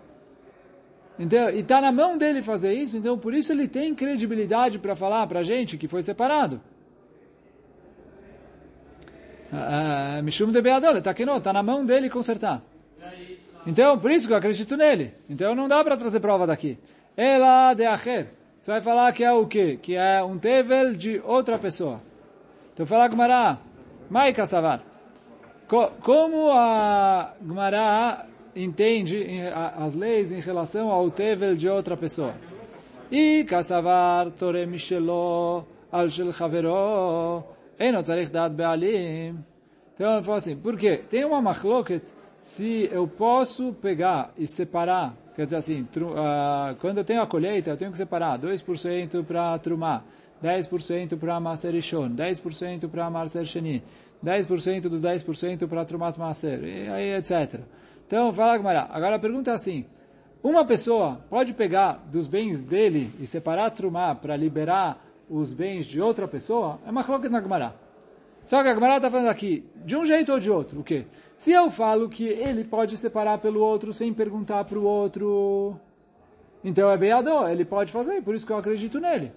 Então, 1.18 1.48
e 1.48 1.60
está 1.60 1.80
na 1.80 1.90
mão 1.90 2.18
dele 2.18 2.42
fazer 2.42 2.74
isso, 2.74 2.98
então 2.98 3.16
por 3.16 3.32
isso 3.32 3.50
ele 3.50 3.66
tem 3.66 3.94
credibilidade 3.94 4.78
para 4.78 4.94
falar 4.94 5.26
para 5.26 5.40
a 5.40 5.42
gente 5.42 5.78
que 5.78 5.88
foi 5.88 6.02
separado. 6.02 6.60
Ah, 9.52 10.16
ah, 10.18 10.22
Mishum 10.22 10.50
de 10.50 10.60
Beadol, 10.62 10.98
está 10.98 11.10
aqui 11.10 11.24
não, 11.24 11.38
está 11.38 11.52
na 11.52 11.62
mão 11.62 11.84
dele 11.84 12.08
consertar. 12.08 12.62
Então, 13.66 13.98
por 13.98 14.10
isso 14.10 14.26
que 14.26 14.32
eu 14.32 14.36
acredito 14.38 14.76
nele. 14.76 15.12
Então 15.28 15.54
não 15.54 15.68
dá 15.68 15.82
para 15.84 15.96
trazer 15.96 16.20
prova 16.20 16.46
daqui. 16.46 16.78
Ela 17.16 17.74
de 17.74 17.84
acher. 17.84 18.28
Você 18.60 18.70
vai 18.70 18.80
falar 18.80 19.12
que 19.12 19.24
é 19.24 19.32
o 19.32 19.46
quê? 19.46 19.78
Que 19.80 19.96
é 19.96 20.22
um 20.22 20.38
tevel 20.38 20.94
de 20.94 21.20
outra 21.24 21.58
pessoa. 21.58 22.00
Então 22.72 22.86
fala 22.86 23.08
Gmará, 23.08 23.58
Mai 24.08 24.32
Kassavar. 24.32 24.82
Como 26.00 26.50
a 26.52 27.34
Gmará 27.40 28.26
entende 28.54 29.26
as 29.76 29.94
leis 29.94 30.32
em 30.32 30.40
relação 30.40 30.90
ao 30.90 31.10
tevel 31.10 31.54
de 31.54 31.68
outra 31.68 31.96
pessoa? 31.96 32.34
E 33.10 33.44
Kassavar 33.44 34.30
Tore 34.30 34.66
Mishelo 34.66 35.64
al 35.90 36.10
Shel 36.10 36.32
Chavero 36.32 37.44
Então 39.94 40.14
ele 40.16 40.22
fala 40.22 40.38
assim, 40.38 40.56
por 40.56 40.76
quê? 40.76 40.98
Tem 41.08 41.24
uma 41.24 41.40
machloket 41.40 42.02
se 42.42 42.88
eu 42.92 43.06
posso 43.06 43.72
pegar 43.74 44.32
e 44.36 44.46
separar, 44.46 45.14
quer 45.34 45.44
dizer 45.44 45.56
assim, 45.56 45.82
uh, 45.82 46.74
quando 46.80 46.98
eu 46.98 47.04
tenho 47.04 47.22
a 47.22 47.26
colheita, 47.26 47.70
eu 47.70 47.76
tenho 47.76 47.90
que 47.90 47.96
separar 47.96 48.38
2% 48.38 49.24
para 49.24 49.58
Trumá, 49.58 50.02
10% 50.42 51.18
para 51.18 51.38
Maser 51.38 51.72
Rishon, 51.72 52.10
10% 52.10 52.88
para 52.88 53.10
Maser 53.10 53.44
Sheni, 53.44 53.82
10% 54.24 54.82
do 54.82 54.98
10% 54.98 55.68
para 55.68 55.84
Trumat 55.84 56.16
Maser, 56.18 56.64
e 56.64 56.88
aí 56.88 57.14
etc. 57.14 57.60
Então, 58.06 58.32
fala 58.32 58.56
Gamara. 58.56 58.88
Agora 58.90 59.16
a 59.16 59.18
pergunta 59.18 59.50
é 59.50 59.54
assim, 59.54 59.84
uma 60.42 60.64
pessoa 60.64 61.20
pode 61.28 61.52
pegar 61.52 62.04
dos 62.10 62.26
bens 62.26 62.62
dele 62.62 63.10
e 63.20 63.26
separar 63.26 63.70
Trumá 63.70 64.14
para 64.14 64.36
liberar 64.36 64.98
os 65.30 65.52
bens 65.52 65.86
de 65.86 66.00
outra 66.00 66.26
pessoa? 66.26 66.80
É 66.84 66.90
uma 66.90 67.04
coloca 67.04 67.28
na 67.28 67.40
Gamara. 67.40 67.74
Só 68.44 68.62
que 68.62 68.68
a 68.68 68.74
Gemara 68.74 68.96
está 68.96 69.08
falando 69.08 69.28
aqui, 69.28 69.64
de 69.76 69.96
um 69.96 70.04
jeito 70.04 70.32
ou 70.32 70.40
de 70.40 70.50
outro, 70.50 70.80
o 70.80 70.84
quê? 70.84 71.06
Se 71.36 71.52
eu 71.52 71.70
falo 71.70 72.08
que 72.08 72.24
ele 72.24 72.64
pode 72.64 72.96
separar 72.96 73.38
pelo 73.38 73.60
outro 73.60 73.94
sem 73.94 74.12
perguntar 74.12 74.64
para 74.64 74.78
o 74.78 74.82
outro, 74.82 75.78
então 76.64 76.90
é 76.90 76.96
beador, 76.96 77.48
ele 77.48 77.64
pode 77.64 77.92
fazer, 77.92 78.20
por 78.22 78.34
isso 78.34 78.44
que 78.44 78.52
eu 78.52 78.58
acredito 78.58 78.98
nele. 78.98 79.32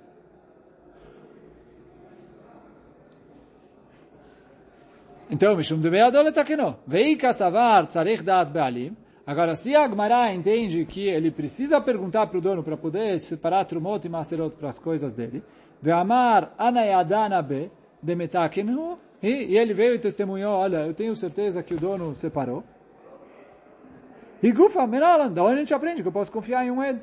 Então, 5.29 5.55
Mishum 5.55 5.79
de 5.79 5.89
Beadol 5.89 6.27
está 6.27 6.41
aqui 6.41 6.55
não. 6.55 6.77
Vei 6.85 7.17
savar 7.33 7.87
tzarech 7.87 8.21
dat 8.21 8.51
bealim. 8.51 8.95
Agora, 9.25 9.55
se 9.55 9.73
a 9.73 9.87
Gemara 9.87 10.33
entende 10.33 10.83
que 10.85 11.07
ele 11.07 11.31
precisa 11.31 11.79
perguntar 11.79 12.27
para 12.27 12.37
o 12.37 12.41
dono 12.41 12.61
para 12.61 12.75
poder 12.75 13.19
separar 13.19 13.63
Trumot 13.65 14.05
e 14.05 14.09
Maserot 14.09 14.55
para 14.57 14.69
as 14.69 14.77
coisas 14.77 15.13
dele, 15.13 15.41
Ve'amar 15.81 16.53
anayadana 16.57 17.41
be, 17.41 17.71
Demetakenu, 18.01 18.97
e, 19.21 19.57
ele 19.57 19.73
veio 19.73 19.95
e 19.95 19.99
testemunhou, 19.99 20.53
olha, 20.53 20.85
eu 20.85 20.93
tenho 20.93 21.15
certeza 21.15 21.63
que 21.63 21.73
o 21.73 21.79
dono 21.79 22.13
separou. 22.15 22.65
E 24.41 24.51
Gufa, 24.51 24.85
Meralan, 24.85 25.31
da 25.31 25.41
onde 25.41 25.53
a 25.53 25.59
gente 25.59 25.73
aprende 25.73 26.01
que 26.01 26.07
eu 26.09 26.11
posso 26.11 26.29
confiar 26.29 26.65
em 26.65 26.71
um 26.71 26.83
Ed? 26.83 27.01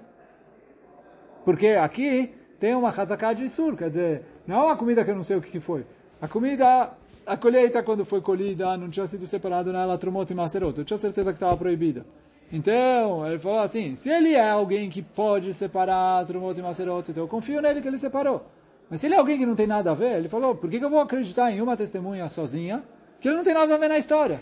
Porque 1.42 1.68
aqui 1.68 2.34
tem 2.58 2.74
uma 2.74 2.90
Hazaká 2.90 3.32
de 3.32 3.48
Sur, 3.48 3.74
quer 3.78 3.88
dizer, 3.88 4.22
não 4.46 4.56
é 4.56 4.64
uma 4.64 4.76
comida 4.76 5.02
que 5.02 5.10
eu 5.10 5.16
não 5.16 5.24
sei 5.24 5.38
o 5.38 5.40
que 5.40 5.58
foi. 5.58 5.86
A 6.20 6.28
comida, 6.28 6.92
a 7.26 7.36
colheita 7.36 7.82
quando 7.82 8.04
foi 8.04 8.20
colhida, 8.20 8.76
não 8.76 8.88
tinha 8.88 9.06
sido 9.06 9.26
separado 9.26 9.72
nela 9.72 9.98
Trumot 9.98 10.30
e 10.30 10.34
Maserot. 10.34 10.78
Eu 10.78 10.84
tinha 10.84 10.98
certeza 10.98 11.32
que 11.32 11.36
estava 11.36 11.56
proibida. 11.56 12.04
Então, 12.52 13.26
ele 13.26 13.38
falou 13.38 13.60
assim, 13.60 13.94
se 13.94 14.10
ele 14.10 14.34
é 14.34 14.50
alguém 14.50 14.90
que 14.90 15.02
pode 15.02 15.54
separar 15.54 16.24
Trumot 16.26 16.58
e 16.58 16.62
Maserot, 16.62 17.10
então 17.10 17.22
eu 17.22 17.28
confio 17.28 17.62
nele 17.62 17.80
que 17.80 17.86
ele 17.86 17.98
separou. 17.98 18.44
Mas 18.88 19.00
se 19.00 19.06
ele 19.06 19.14
é 19.14 19.18
alguém 19.18 19.38
que 19.38 19.46
não 19.46 19.54
tem 19.54 19.68
nada 19.68 19.92
a 19.92 19.94
ver, 19.94 20.16
ele 20.18 20.28
falou, 20.28 20.54
por 20.56 20.68
que, 20.68 20.78
que 20.78 20.84
eu 20.84 20.90
vou 20.90 21.00
acreditar 21.00 21.50
em 21.52 21.60
uma 21.60 21.76
testemunha 21.76 22.28
sozinha 22.28 22.82
que 23.20 23.28
ele 23.28 23.36
não 23.36 23.44
tem 23.44 23.54
nada 23.54 23.72
a 23.72 23.78
ver 23.78 23.88
na 23.88 23.98
história? 23.98 24.40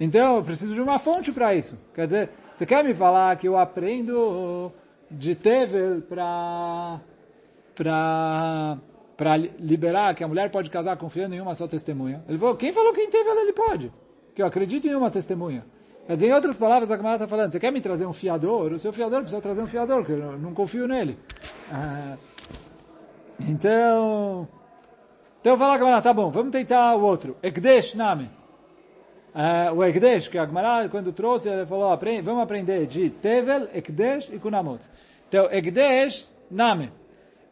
Então, 0.00 0.36
eu 0.36 0.42
preciso 0.42 0.74
de 0.74 0.80
uma 0.80 0.98
fonte 0.98 1.30
para 1.30 1.54
isso. 1.54 1.78
Quer 1.94 2.06
dizer, 2.06 2.30
você 2.56 2.66
quer 2.66 2.82
me 2.82 2.92
falar 2.92 3.36
que 3.36 3.46
eu 3.46 3.56
aprendo 3.56 4.72
de 5.08 5.36
Tevel 5.36 6.02
para 6.02 7.00
para 7.74 8.78
para 9.16 9.36
liberar 9.36 10.14
que 10.14 10.24
a 10.24 10.28
mulher 10.28 10.50
pode 10.50 10.70
casar 10.70 10.96
confiando 10.96 11.34
em 11.34 11.40
uma 11.40 11.54
só 11.54 11.66
testemunha. 11.66 12.24
Ele 12.28 12.38
falou, 12.38 12.56
quem 12.56 12.72
falou 12.72 12.92
que 12.92 13.06
teve 13.08 13.28
ela, 13.28 13.40
ele 13.40 13.52
pode. 13.52 13.92
Que 14.34 14.42
eu 14.42 14.46
acredito 14.46 14.86
em 14.86 14.94
uma 14.94 15.10
testemunha. 15.10 15.64
Quer 16.06 16.14
dizer, 16.14 16.28
em 16.28 16.32
outras 16.32 16.56
palavras, 16.56 16.90
a 16.90 16.96
Gemara 16.96 17.16
está 17.16 17.28
falando, 17.28 17.52
você 17.52 17.60
quer 17.60 17.70
me 17.70 17.80
trazer 17.80 18.06
um 18.06 18.12
fiador? 18.12 18.72
O 18.72 18.78
seu 18.78 18.92
fiador 18.92 19.20
precisa 19.20 19.40
trazer 19.40 19.60
um 19.60 19.66
fiador, 19.66 19.98
porque 19.98 20.12
eu 20.12 20.38
não 20.38 20.52
confio 20.52 20.88
nele. 20.88 21.16
Ah, 21.70 22.16
então, 23.40 24.48
então 25.40 25.56
fala 25.56 25.96
a 25.96 26.02
tá 26.02 26.12
bom, 26.12 26.30
vamos 26.30 26.50
tentar 26.50 26.96
o 26.96 27.02
outro. 27.02 27.36
Ekdesh 27.42 27.94
Name. 27.94 28.30
Uh, 29.34 29.74
o 29.76 29.84
Ekdesh, 29.84 30.28
que 30.28 30.36
a 30.36 30.44
Gemara, 30.44 30.88
quando 30.88 31.12
trouxe, 31.12 31.48
ele 31.48 31.64
falou, 31.64 31.96
vamos 32.22 32.42
aprender 32.42 32.86
de 32.86 33.08
Tevel, 33.08 33.68
Ekdesh 33.72 34.28
e 34.32 34.38
Kunamot. 34.38 34.82
Então, 35.28 35.50
Ekdesh 35.50 36.30
Name. 36.50 36.92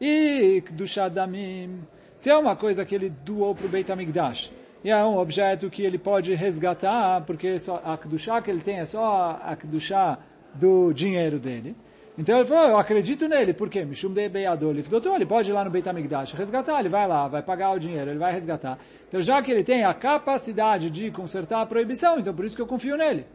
E 0.01 0.63
Kdushat 0.63 1.13
Damim. 1.13 1.81
Se 2.17 2.31
é 2.31 2.37
uma 2.37 2.57
coisa 2.57 2.85
que 2.85 2.95
ele 2.95 3.11
doou 3.11 3.55
para 3.55 3.67
o 3.67 3.69
Beit 3.69 3.91
HaMikdash, 3.91 4.51
e 4.83 4.91
é 4.91 5.05
um 5.05 5.19
objeto 5.19 5.69
que 5.69 5.83
ele 5.83 5.99
pode 5.99 6.33
resgatar, 6.35 7.21
porque 7.27 7.59
só 7.59 7.83
a 7.85 7.99
Kedushá 7.99 8.41
que 8.41 8.51
ele 8.51 8.61
tem 8.61 8.79
é 8.79 8.87
só 8.87 9.39
a 9.43 9.55
Kedushá 9.55 10.19
do 10.55 10.93
dinheiro 10.93 11.39
dele. 11.39 11.77
Então 12.19 12.39
ele 12.39 12.47
falou, 12.47 12.71
eu 12.71 12.79
acredito 12.79 13.29
nele, 13.29 13.53
por 13.53 13.69
quê? 13.69 13.85
Mishum 13.85 14.13
de. 14.13 14.23
Ele 14.23 14.83
falou, 14.83 15.15
ele 15.17 15.27
pode 15.27 15.51
ir 15.51 15.53
lá 15.53 15.65
no 15.65 15.71
Beit 15.71 15.87
HaMikdash 15.87 16.33
resgatar, 16.33 16.81
ele 16.81 16.89
vai 16.89 17.07
lá, 17.07 17.29
vai 17.29 17.43
pagar 17.43 17.73
o 17.73 17.79
dinheiro, 17.79 18.11
ele 18.11 18.19
vai 18.19 18.33
resgatar. 18.33 18.79
Então 19.09 19.21
já 19.21 19.43
que 19.43 19.51
ele 19.51 19.63
tem 19.63 19.85
a 19.85 19.93
capacidade 19.93 20.89
de 20.89 21.11
consertar 21.11 21.61
a 21.61 21.67
proibição, 21.67 22.19
então 22.19 22.35
por 22.35 22.47
isso 22.47 22.57
que 22.57 22.63
eu 22.63 22.67
confio 22.67 22.97
nele. 22.97 23.27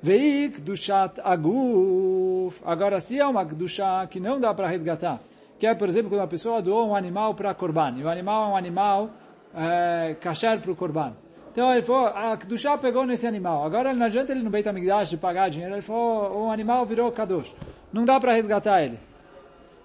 Veik 0.00 0.60
Dushat 0.60 1.20
Aguf. 1.22 2.60
Agora, 2.64 3.00
se 3.00 3.18
é 3.18 3.26
uma 3.26 3.44
Kedushá 3.44 4.06
que 4.08 4.18
não 4.18 4.40
dá 4.40 4.54
para 4.54 4.68
resgatar, 4.68 5.20
que 5.60 5.66
é, 5.66 5.74
por 5.74 5.90
exemplo, 5.90 6.08
quando 6.08 6.22
uma 6.22 6.26
pessoa 6.26 6.62
doou 6.62 6.88
um 6.88 6.96
animal 6.96 7.34
para 7.34 7.52
Korban, 7.52 7.92
e 7.98 8.02
o 8.02 8.08
animal 8.08 8.48
é 8.48 8.52
um 8.52 8.56
animal 8.56 9.10
é, 9.54 10.16
kasher 10.18 10.58
para 10.58 10.72
o 10.72 10.74
Korban. 10.74 11.12
Então 11.52 11.70
ele 11.70 11.82
falou, 11.82 12.06
a 12.06 12.34
Kedushá 12.34 12.78
pegou 12.78 13.04
nesse 13.04 13.26
animal. 13.26 13.66
Agora 13.66 13.92
não 13.92 14.06
adianta 14.06 14.32
ele 14.32 14.42
no 14.42 14.48
Beit 14.48 14.66
HaMikdash 14.66 15.10
de 15.10 15.18
pagar 15.18 15.50
dinheiro. 15.50 15.74
Ele 15.74 15.82
falou, 15.82 16.46
o 16.46 16.50
animal 16.50 16.86
virou 16.86 17.12
Kadosh. 17.12 17.54
Não 17.92 18.06
dá 18.06 18.18
para 18.18 18.32
resgatar 18.32 18.82
ele. 18.82 18.98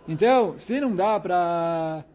Então, 0.07 0.57
se 0.57 0.79
não 0.79 0.95
dá 0.95 1.19
para... 1.19 2.05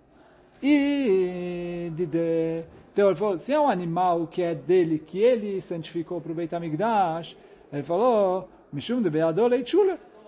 Então 2.93 3.09
ele 3.09 3.17
falou, 3.17 3.37
se 3.37 3.53
é 3.53 3.61
um 3.61 3.69
animal 3.69 4.27
que 4.27 4.41
é 4.43 4.55
dele, 4.55 4.99
que 4.99 5.19
ele 5.19 5.61
santificou 5.61 6.19
para 6.19 6.33
o 6.33 6.35
Beit 6.35 6.55
HaMikdash, 6.55 7.37
ele 7.71 7.83
falou, 7.83 8.49
Mishum 8.73 9.03
de 9.03 9.11
Beadol. 9.11 9.51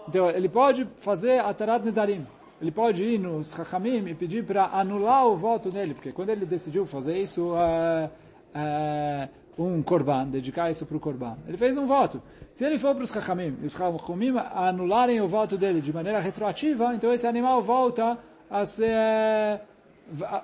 Então 0.07 0.29
ele 0.29 0.51
pode 0.51 0.87
fazer 0.99 1.38
Atarat 1.38 1.83
Nedarim 1.83 2.27
ele 2.62 2.70
pode 2.70 3.03
ir 3.05 3.18
nos 3.18 3.51
Chachamim 3.51 4.07
e 4.07 4.14
pedir 4.14 4.44
para 4.44 4.66
anular 4.66 5.27
o 5.27 5.37
voto 5.37 5.68
dele, 5.68 5.94
porque 5.94 6.12
quando 6.12 6.31
ele 6.31 6.46
decidiu 6.46 6.87
fazer 6.87 7.18
isso, 7.18 7.57
é, 7.57 8.11
é, 8.55 9.29
um 9.59 9.83
korban, 9.83 10.29
dedicar 10.29 10.70
isso 10.70 10.87
para 10.87 10.96
o 10.96 11.01
korban, 11.01 11.37
ele 11.48 11.57
fez 11.57 11.77
um 11.77 11.87
voto. 11.87 12.22
Se 12.55 12.64
ele 12.64 12.79
for 12.79 12.94
para 12.94 13.03
os 13.03 13.11
Chachamim 13.11 13.59
e 13.61 13.66
os 13.66 13.72
Chachamim 13.72 14.33
anularem 14.55 15.20
o 15.20 15.27
voto 15.27 15.59
dele 15.59 15.81
de 15.81 15.92
maneira 15.92 16.20
retroativa, 16.20 16.94
então 16.94 17.12
esse 17.12 17.27
animal 17.27 17.61
volta 17.61 18.16
a 18.48 18.64
ser 18.64 19.61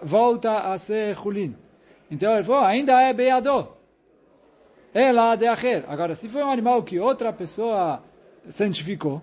volta 0.03 0.73
a 0.73 0.77
ser 0.77 1.17
Hulin. 1.17 1.55
Então 2.11 2.35
ele 2.35 2.43
falou, 2.43 2.65
ainda 2.65 3.01
é 3.01 3.13
beador. 3.13 3.77
É 4.93 5.13
lá 5.13 5.37
de 5.37 5.47
acher. 5.47 5.85
Agora, 5.87 6.17
se 6.17 6.29
foi 6.29 6.43
um 6.43 6.51
animal 6.51 6.83
que 6.83 6.99
outra 6.99 7.33
pessoa 7.33 8.03
santificou, 8.49 9.23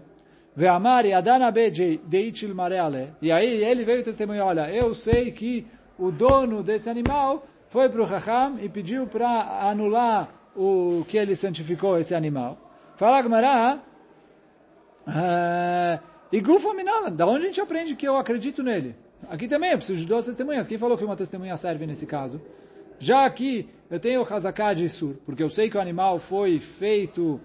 Ve'amar 0.55 1.05
Yadana 1.05 1.51
Beji 1.51 1.99
Deichil 2.05 2.55
Mareale. 2.55 3.13
E 3.21 3.31
aí 3.31 3.63
ele 3.63 3.83
veio 3.83 4.03
testemunhar, 4.03 4.47
olha, 4.47 4.71
eu 4.73 4.95
sei 4.95 5.31
que 5.31 5.67
o 5.99 6.11
dono 6.11 6.63
desse 6.63 6.89
animal 6.89 7.45
foi 7.69 7.89
para 7.89 8.01
o 8.01 8.05
Raham 8.05 8.57
e 8.61 8.69
pediu 8.69 9.05
para 9.05 9.67
anular 9.69 10.29
o 10.55 11.03
que 11.07 11.17
ele 11.17 11.35
santificou 11.35 11.97
esse 11.97 12.15
animal. 12.15 12.57
Fala 12.95 13.21
Gmará, 13.21 13.79
e 16.31 16.41
Gufa 16.41 16.73
Minala, 16.73 17.11
da 17.11 17.27
onde 17.27 17.43
a 17.43 17.47
gente 17.47 17.61
aprende 17.61 17.95
que 17.95 18.07
eu 18.07 18.17
acredito 18.17 18.63
nele? 18.63 18.95
Aqui 19.29 19.47
também 19.47 19.71
eu 19.71 19.77
preciso 19.77 19.99
de 19.99 20.07
duas 20.07 20.25
testemunhas. 20.25 20.67
Quem 20.67 20.77
falou 20.77 20.97
que 20.97 21.03
uma 21.03 21.15
testemunha 21.15 21.57
serve 21.57 21.85
nesse 21.85 22.05
caso? 22.05 22.41
Já 22.97 23.25
aqui 23.25 23.69
eu 23.89 23.99
tenho 23.99 24.21
o 24.21 24.33
Hazaká 24.33 24.73
de 24.73 24.87
Sur, 24.87 25.15
porque 25.25 25.43
eu 25.43 25.49
sei 25.49 25.69
que 25.69 25.77
o 25.77 25.81
animal 25.81 26.19
foi 26.19 26.59
feito, 26.59 27.41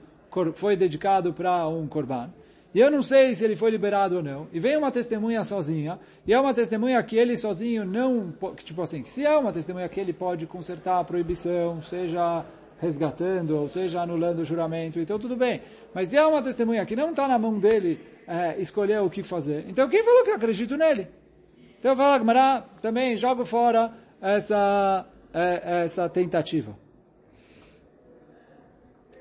foi 0.55 0.77
dedicado 0.77 1.33
para 1.33 1.66
um 1.66 1.87
korban. 1.87 2.31
E 2.73 2.79
eu 2.81 2.91
não 2.91 3.03
sei 3.03 3.35
se 3.35 3.45
ele 3.45 3.57
foi 3.57 3.71
liberado 3.71 4.17
ou 4.17 4.23
não. 4.23 4.47
E 4.53 4.61
vem 4.61 4.77
uma 4.77 4.93
testemunha 4.93 5.43
sozinha, 5.43 5.99
e 6.27 6.33
é 6.33 6.39
uma 6.39 6.55
testemunha 6.55 7.03
que 7.03 7.17
ele 7.17 7.37
sozinho 7.37 7.85
não, 7.85 8.33
tipo 8.65 8.81
assim, 8.83 9.03
se 9.05 9.25
é 9.25 9.37
uma 9.37 9.53
testemunha 9.53 9.89
que 9.89 9.99
ele 9.99 10.13
pode 10.13 10.47
consertar 10.47 11.01
a 11.01 11.05
proibição, 11.05 11.83
seja 11.83 12.45
resgatando, 12.79 13.57
ou 13.59 13.69
seja 13.69 14.01
anulando 14.01 14.41
o 14.41 14.45
juramento, 14.45 14.99
então 15.01 15.19
tudo 15.19 15.37
bem. 15.37 15.63
Mas 15.93 16.09
se 16.09 16.17
é 16.17 16.25
uma 16.25 16.43
testemunha 16.43 16.87
que 16.87 16.97
não 16.97 17.11
está 17.11 17.27
na 17.27 17.39
mão 17.39 17.59
dele 17.59 18.01
é, 18.27 18.61
escolher 18.61 19.01
o 19.01 19.11
que 19.11 19.23
fazer, 19.23 19.67
então 19.69 19.89
quem 19.89 20.03
falou 20.03 20.25
que 20.25 20.31
eu 20.31 20.37
acredito 20.37 20.77
nele? 20.77 21.09
Então 21.79 21.97
fala 21.97 22.19
Gmará, 22.19 22.65
também 22.81 23.17
jogo 23.17 23.45
fora 23.45 23.93
essa, 24.21 25.07
é, 25.35 25.83
essa 25.83 26.09
tentativa. 26.09 26.77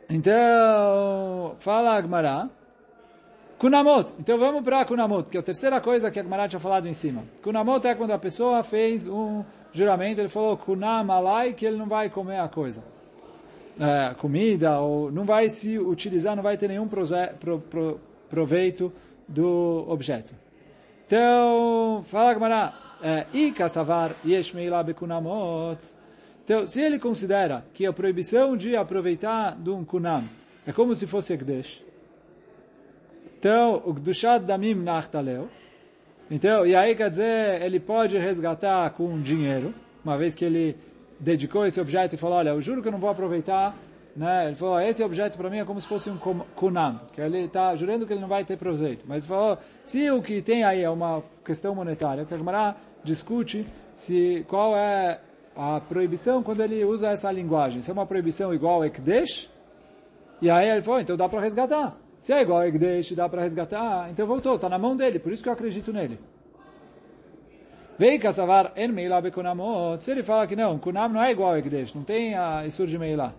Então, 0.10 1.56
fala 1.60 1.96
Agmará, 1.96 2.50
Kunamot. 3.60 4.13
Então 4.17 4.38
vamos 4.38 4.63
para 4.63 4.86
Kunamot, 4.86 5.30
que 5.30 5.36
é 5.36 5.39
a 5.41 5.43
terceira 5.43 5.82
coisa 5.82 6.10
que 6.10 6.17
a 6.17 6.24
Gemara 6.24 6.48
tinha 6.48 6.62
falado 6.62 6.88
em 6.88 6.93
cima. 6.93 7.26
Kunamot 7.43 7.86
é 7.86 7.93
quando 7.93 8.12
a 8.12 8.17
pessoa 8.17 8.63
fez 8.63 9.06
um 9.06 9.43
juramento, 9.74 10.22
ele 10.22 10.30
falou 10.30 10.56
Kunam 10.56 11.12
alai, 11.12 11.52
que 11.52 11.65
ele 11.65 11.76
não 11.76 11.86
vai 11.86 12.10
comer 12.10 12.39
a 12.39 12.48
coisa. 12.48 12.82
É, 13.78 14.13
comida, 14.13 14.80
ou 14.80 15.12
não 15.12 15.26
vai 15.26 15.50
se 15.50 15.78
utilizar, 15.78 16.38
não 16.38 16.43
vai 16.43 16.56
ter 16.56 16.69
nenhum 16.69 16.88
pro, 16.88 17.04
pro, 17.69 18.00
proveito 18.30 18.93
do 19.28 19.86
objeto. 19.89 20.34
Então, 21.06 22.02
fala 22.06 22.34
Gemara, 22.34 22.74
é, 23.04 23.26
I 23.34 23.52
kasavar 23.52 24.15
yesh 24.26 24.54
meila 24.54 24.82
bekunamot. 24.82 25.80
Então, 26.45 26.65
se 26.65 26.80
ele 26.80 26.98
considera 26.98 27.65
que 27.74 27.86
a 27.86 27.91
proibição 27.91 28.56
de 28.56 28.78
aproveitar 28.78 29.54
de 29.58 29.69
um 29.69 29.84
kunam 29.84 30.24
é 30.65 30.72
como 30.72 30.95
se 30.95 31.06
fosse 31.06 31.34
Ekdesh, 31.34 31.88
então, 33.39 33.82
o 33.86 33.93
Gdushat 33.93 34.43
Damim 34.43 34.73
Nachtaleu. 34.73 35.47
Então, 36.30 36.65
e 36.65 36.75
aí 36.75 36.93
quer 36.93 37.10
dizer, 37.10 37.62
ele 37.62 37.80
pode 37.80 38.17
resgatar 38.17 38.89
com 38.91 39.19
dinheiro, 39.21 39.73
uma 40.04 40.17
vez 40.17 40.36
que 40.36 40.43
ele 40.43 40.75
dedicou 41.17 41.65
esse 41.65 41.80
objeto 41.80 42.15
e 42.15 42.17
falou, 42.17 42.38
olha, 42.38 42.49
eu 42.49 42.60
juro 42.60 42.82
que 42.82 42.89
eu 42.89 42.91
não 42.91 42.99
vou 42.99 43.10
aproveitar, 43.10 43.78
né? 44.13 44.47
Ele 44.47 44.58
falou, 44.58 44.82
esse 44.82 45.02
objeto 45.02 45.38
para 45.38 45.49
mim 45.49 45.60
é 45.60 45.63
como 45.63 45.80
se 45.80 45.88
fosse 45.88 46.10
um 46.10 46.17
kunam, 46.17 46.99
que 47.13 47.21
ele 47.21 47.45
está 47.45 47.73
jurando 47.78 48.06
que 48.06 48.12
ele 48.12 48.19
não 48.19 48.28
vai 48.28 48.43
ter 48.43 48.58
proveito. 48.58 49.06
Mas 49.08 49.23
ele 49.23 49.34
falou, 49.34 49.58
se 49.86 50.12
o 50.12 50.21
que 50.21 50.41
tem 50.41 50.65
aí 50.65 50.84
é 50.84 50.89
uma 50.89 51.23
questão 51.45 51.73
monetária, 51.73 52.25
que 52.25 52.34
a 52.34 52.75
discute 53.06 53.65
se 53.93 54.45
qual 54.49 54.75
é 54.75 55.21
a 55.56 55.80
proibição 55.80 56.43
quando 56.43 56.62
ele 56.62 56.84
usa 56.84 57.08
essa 57.08 57.32
linguagem. 57.32 57.82
Se 57.82 57.89
é 57.89 57.93
uma 57.93 58.06
proibição 58.06 58.54
igual 58.54 58.82
a 58.82 58.88
Ekdesh, 58.88 59.49
e 60.41 60.49
aí 60.49 60.69
ele 60.69 60.82
falou, 60.82 60.99
então 60.99 61.15
dá 61.15 61.30
para 61.30 61.39
resgatar. 61.39 61.95
Se 62.21 62.34
é 62.34 62.41
igual 62.41 62.60
a 62.60 62.67
Egdesh, 62.67 63.13
dá 63.13 63.29
para 63.29 63.41
resgatar, 63.41 64.10
então 64.12 64.27
voltou, 64.27 64.55
está 64.55 64.67
na 64.67 64.77
mão 64.77 64.95
dele, 64.95 65.19
por 65.19 65.32
isso 65.32 65.41
que 65.41 65.49
eu 65.49 65.53
acredito 65.53 65.93
nele. 65.93 66.19
Vei 67.97 68.17
Kassavar 68.17 68.71
en 68.77 68.89
Meila 68.89 69.19
Bekunamot. 69.21 70.01
Se 70.03 70.12
ele 70.12 70.23
fala 70.23 70.47
que 70.47 70.55
não, 70.55 70.79
Kunam 70.79 71.10
não 71.10 71.21
é 71.21 71.32
igual 71.32 71.51
a 71.51 71.60
Egdesh, 71.60 71.93
não 71.93 72.03
tem 72.03 72.34
a 72.34 72.65
Isur 72.65 72.88
de 72.88 72.97
Meila. 72.97 73.36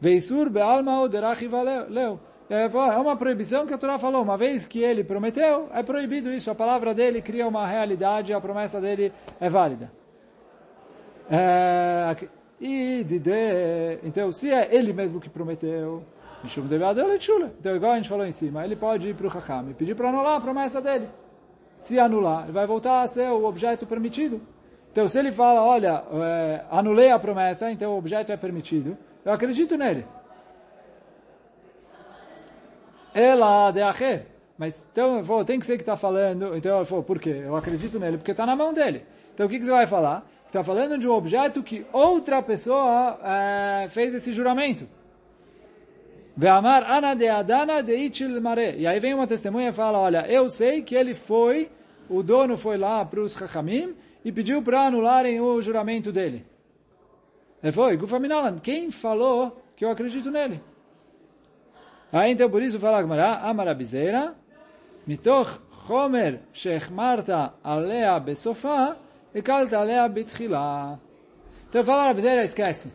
Veisur 0.00 0.50
Bealma 0.50 1.00
Oderachi 1.00 1.48
Valeu. 1.48 2.20
É 2.50 2.66
uma 2.98 3.16
proibição 3.16 3.66
que 3.66 3.74
a 3.74 3.78
Torá 3.78 3.98
falou. 3.98 4.22
Uma 4.22 4.36
vez 4.36 4.66
que 4.66 4.82
ele 4.82 5.04
prometeu, 5.04 5.68
é 5.72 5.82
proibido 5.82 6.30
isso. 6.32 6.50
A 6.50 6.54
palavra 6.54 6.94
dele 6.94 7.20
cria 7.20 7.46
uma 7.46 7.66
realidade, 7.66 8.32
a 8.32 8.40
promessa 8.40 8.80
dele 8.80 9.12
é 9.40 9.50
válida. 9.50 9.90
É, 11.30 12.16
e 12.60 13.04
de, 13.04 13.20
então, 14.02 14.32
se 14.32 14.50
é 14.50 14.68
ele 14.74 14.92
mesmo 14.92 15.20
que 15.20 15.28
prometeu, 15.28 16.02
Então, 17.58 17.74
igual 17.74 17.92
a 17.92 17.96
gente 17.96 18.08
falou 18.08 18.26
em 18.26 18.32
cima, 18.32 18.64
ele 18.64 18.76
pode 18.76 19.08
ir 19.08 19.14
para 19.14 19.26
o 19.26 19.30
Hakam 19.30 19.70
e 19.70 19.74
pedir 19.74 19.94
para 19.94 20.08
anular 20.08 20.36
a 20.36 20.40
promessa 20.40 20.80
dele. 20.80 21.08
Se 21.82 21.98
anular, 21.98 22.44
ele 22.44 22.52
vai 22.52 22.66
voltar 22.66 23.02
a 23.02 23.06
ser 23.06 23.30
o 23.30 23.44
objeto 23.44 23.86
permitido. 23.86 24.40
Então, 24.92 25.08
se 25.08 25.18
ele 25.18 25.32
fala, 25.32 25.62
olha, 25.62 26.02
é, 26.12 26.64
anulei 26.70 27.10
a 27.10 27.18
promessa, 27.18 27.70
então 27.70 27.92
o 27.92 27.98
objeto 27.98 28.32
é 28.32 28.36
permitido, 28.36 28.96
eu 29.24 29.32
acredito 29.32 29.76
nele. 29.76 30.06
Ela 33.14 33.70
de 33.70 33.82
acher. 33.82 34.26
Mas, 34.56 34.86
então, 34.90 35.24
falou, 35.24 35.44
tem 35.44 35.58
que 35.58 35.66
ser 35.66 35.76
que 35.76 35.82
está 35.82 35.96
falando. 35.96 36.56
Então, 36.56 36.76
ele 36.78 36.84
falou, 36.84 37.04
por 37.04 37.18
quê? 37.18 37.42
Eu 37.44 37.54
acredito 37.54 37.98
nele, 37.98 38.18
porque 38.18 38.32
está 38.32 38.44
na 38.44 38.56
mão 38.56 38.72
dele. 38.72 39.04
Então, 39.34 39.46
o 39.46 39.48
que, 39.48 39.58
que 39.58 39.64
você 39.64 39.70
vai 39.70 39.86
falar? 39.86 40.26
Está 40.46 40.64
falando 40.64 40.98
de 40.98 41.06
um 41.06 41.12
objeto 41.12 41.62
que 41.62 41.86
outra 41.92 42.42
pessoa 42.42 43.18
é, 43.22 43.86
fez 43.88 44.14
esse 44.14 44.32
juramento. 44.32 44.88
Ve'amar 46.40 46.88
ana 46.88 47.16
de 47.16 47.28
adana 47.28 47.82
de 47.82 47.96
ichil 47.96 48.40
mare. 48.40 48.76
E 48.78 48.86
aí 48.86 49.00
vem 49.00 49.12
uma 49.12 49.26
testemunha 49.26 49.70
e 49.70 49.72
fala, 49.72 49.98
olha, 49.98 50.24
eu 50.28 50.48
sei 50.48 50.82
que 50.82 50.94
ele 50.94 51.12
foi 51.12 51.68
o 52.08 52.22
dono 52.22 52.56
foi 52.56 52.78
lá 52.78 53.04
para 53.04 53.20
os 53.20 53.32
Chachamim 53.32 53.96
e 54.24 54.30
pediu 54.30 54.62
para 54.62 54.86
anularem 54.86 55.40
o 55.40 55.60
juramento 55.60 56.12
dele. 56.12 56.46
Ele 57.60 57.72
foi, 57.72 57.96
Gufaminalan, 57.96 58.56
quem 58.58 58.88
falou 58.88 59.60
que 59.74 59.84
eu 59.84 59.90
acredito 59.90 60.30
nele? 60.30 60.62
Aí 62.12 62.30
então 62.30 62.48
por 62.48 62.62
isso 62.62 62.78
fala 62.78 62.98
Agmará, 62.98 63.40
Amarabizeira, 63.42 64.36
mitoch 65.04 65.58
chomer 65.88 66.40
shechmarta 66.52 67.54
alea 67.64 68.18
besofa, 68.20 68.96
ekalta 69.34 69.78
alea 69.78 70.08
bitchila. 70.08 71.00
Então 71.68 71.82
fala 71.82 72.04
Arabizeira, 72.04 72.44
esquece. 72.44 72.92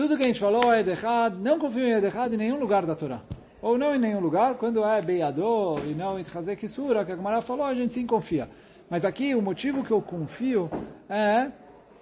Tudo 0.00 0.16
que 0.16 0.22
a 0.22 0.26
gente 0.26 0.40
falou 0.40 0.72
é 0.72 0.80
errado, 0.80 1.36
não 1.38 1.58
confio 1.58 1.84
em 1.84 1.90
errado 1.90 2.32
em 2.32 2.36
nenhum 2.38 2.58
lugar 2.58 2.86
da 2.86 2.94
Torá. 2.94 3.20
Ou 3.60 3.76
não 3.76 3.94
em 3.94 3.98
nenhum 3.98 4.18
lugar, 4.18 4.54
quando 4.54 4.82
é 4.82 5.02
Beiador 5.02 5.78
e 5.86 5.92
não 5.92 6.18
em 6.18 6.22
Tchazek 6.22 6.58
Kisura, 6.58 7.04
que 7.04 7.12
a 7.12 7.16
Gemara 7.16 7.42
falou, 7.42 7.66
a 7.66 7.74
gente 7.74 7.92
sim 7.92 8.06
confia. 8.06 8.48
Mas 8.88 9.04
aqui 9.04 9.34
o 9.34 9.42
motivo 9.42 9.84
que 9.84 9.90
eu 9.90 10.00
confio 10.00 10.70
é 11.06 11.50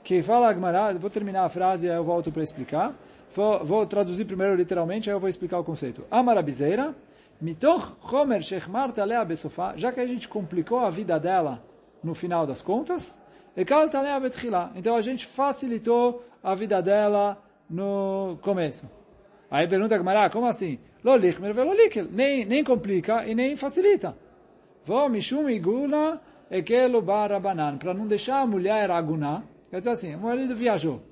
que 0.05 0.23
fala 0.23 0.47
a 0.47 0.55
Gemara, 0.55 0.95
vou 0.95 1.11
terminar 1.11 1.45
a 1.45 1.49
frase 1.49 1.87
e 1.87 1.91
eu 1.91 2.05
volto 2.05 2.31
para 2.31 2.41
explicar. 2.41 2.95
Vou, 3.35 3.65
vou, 3.65 3.85
traduzir 3.85 4.27
primeiro 4.27 4.55
literalmente, 4.55 5.11
aí 5.11 5.17
eu 5.17 5.19
vou 5.19 5.29
explicar 5.29 5.59
o 5.59 5.65
conceito. 5.65 6.05
Amarabizeira, 6.09 6.95
mitoch 7.41 7.97
chomer 8.09 8.45
shechmar 8.45 8.93
talea 8.93 9.25
besofá, 9.25 9.73
já 9.77 9.91
que 9.91 9.99
a 9.99 10.07
gente 10.07 10.29
complicou 10.29 10.79
a 10.79 10.89
vida 10.89 11.19
dela 11.19 11.61
no 12.01 12.15
final 12.15 12.47
das 12.47 12.63
contas, 12.63 13.19
ekal 13.57 13.89
talea 13.89 14.21
betchila. 14.21 14.71
Então 14.77 14.95
a 14.95 15.01
gente 15.01 15.27
facilitou 15.27 16.25
a 16.45 16.55
vida 16.55 16.81
dela 16.81 17.43
no 17.69 18.39
começo. 18.43 18.89
Aí 19.51 19.67
pergunta 19.67 19.95
a 19.95 19.99
Gemara, 19.99 20.31
como 20.31 20.47
assim? 20.47 20.79
Lo 21.03 21.17
lichmer 21.17 21.55
velo 21.55 21.73
likel. 21.73 22.07
Nem, 22.11 22.45
nem 22.45 22.63
complica 22.63 23.27
e 23.27 23.35
nem 23.35 23.57
facilita. 23.57 24.17
Vou 24.85 25.09
mishum 25.09 25.49
igula 25.49 26.21
ekelo 26.51 27.01
barabanan. 27.01 27.79
Para 27.79 27.95
não 27.95 28.07
deixar 28.07 28.41
a 28.41 28.47
mulher 28.47 28.91
agunar. 28.91 29.43
Quer 29.71 29.79
dizer 29.79 29.91
assim, 29.91 30.15
o 30.15 30.19
marido 30.19 30.55
viajou. 30.55 31.03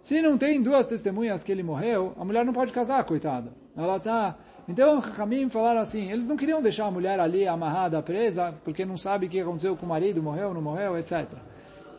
Se 0.00 0.22
não 0.22 0.38
tem 0.38 0.62
duas 0.62 0.86
testemunhas 0.86 1.42
que 1.42 1.50
ele 1.50 1.64
morreu, 1.64 2.14
a 2.16 2.24
mulher 2.24 2.44
não 2.44 2.52
pode 2.52 2.72
casar, 2.72 3.02
coitada. 3.04 3.52
Ela 3.76 3.98
tá... 3.98 4.36
Então, 4.68 5.02
Hamim 5.18 5.48
falaram 5.48 5.80
assim, 5.80 6.10
eles 6.10 6.28
não 6.28 6.36
queriam 6.36 6.62
deixar 6.62 6.86
a 6.86 6.90
mulher 6.90 7.18
ali 7.18 7.46
amarrada, 7.46 8.00
presa, 8.02 8.54
porque 8.64 8.84
não 8.84 8.96
sabe 8.96 9.26
o 9.26 9.28
que 9.28 9.40
aconteceu 9.40 9.76
com 9.76 9.84
o 9.84 9.88
marido, 9.88 10.22
morreu, 10.22 10.54
não 10.54 10.62
morreu, 10.62 10.96
etc. 10.98 11.26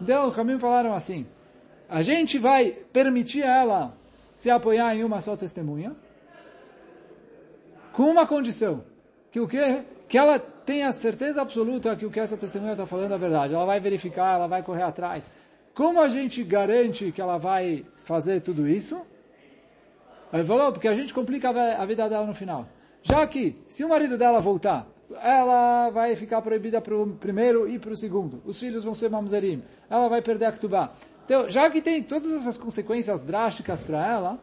Então, 0.02 0.32
Hamim 0.38 0.58
falaram 0.58 0.94
assim, 0.94 1.26
a 1.90 2.02
gente 2.02 2.38
vai 2.38 2.72
permitir 2.92 3.44
ela 3.44 3.96
se 4.36 4.50
apoiar 4.50 4.96
em 4.96 5.04
uma 5.04 5.22
só 5.22 5.36
testemunha, 5.36 5.96
com 7.92 8.04
uma 8.04 8.28
condição, 8.28 8.84
que 9.32 9.40
o 9.40 9.48
quê? 9.48 9.84
Que 10.08 10.18
ela 10.18 10.40
tenha 10.40 10.92
certeza 10.92 11.42
absoluta 11.42 11.96
que 11.96 12.06
o 12.06 12.12
que 12.12 12.20
essa 12.20 12.38
testemunha 12.38 12.74
está 12.74 12.86
falando 12.86 13.14
é 13.14 13.18
verdade. 13.18 13.54
Ela 13.54 13.66
vai 13.66 13.80
verificar, 13.80 14.36
ela 14.36 14.48
vai 14.48 14.62
correr 14.62 14.84
atrás. 14.84 15.32
Como 15.74 16.02
a 16.02 16.08
gente 16.08 16.44
garante 16.44 17.12
que 17.12 17.22
ela 17.22 17.38
vai 17.38 17.86
fazer 18.08 18.42
tudo 18.42 18.68
isso? 18.68 19.02
Ele 20.32 20.44
falou, 20.44 20.72
porque 20.72 20.88
a 20.88 20.94
gente 20.94 21.14
complica 21.14 21.50
a 21.50 21.86
vida 21.86 22.08
dela 22.10 22.26
no 22.26 22.34
final. 22.34 22.68
Já 23.02 23.26
que, 23.26 23.56
se 23.68 23.84
o 23.84 23.90
marido 23.90 24.18
dela 24.18 24.40
voltar, 24.40 24.88
ela 25.22 25.90
vai 25.90 26.16
ficar 26.16 26.42
proibida 26.42 26.82
para 26.82 26.96
o 26.96 27.16
primeiro 27.16 27.70
e 27.70 27.80
para 27.80 27.92
o 27.92 27.98
segundo. 27.98 28.42
Os 28.46 28.60
filhos 28.60 28.84
vão 28.84 28.94
ser 28.94 29.10
mamzerim. 29.10 29.64
Ela 29.90 30.10
vai 30.10 30.22
perder 30.22 30.46
a 30.46 30.52
ktubá. 30.52 30.92
Então, 31.28 31.50
já 31.50 31.70
que 31.70 31.82
tem 31.82 32.02
todas 32.02 32.32
essas 32.32 32.58
consequências 32.58 33.20
drásticas 33.20 33.84
para 33.84 34.08
ela, 34.08 34.40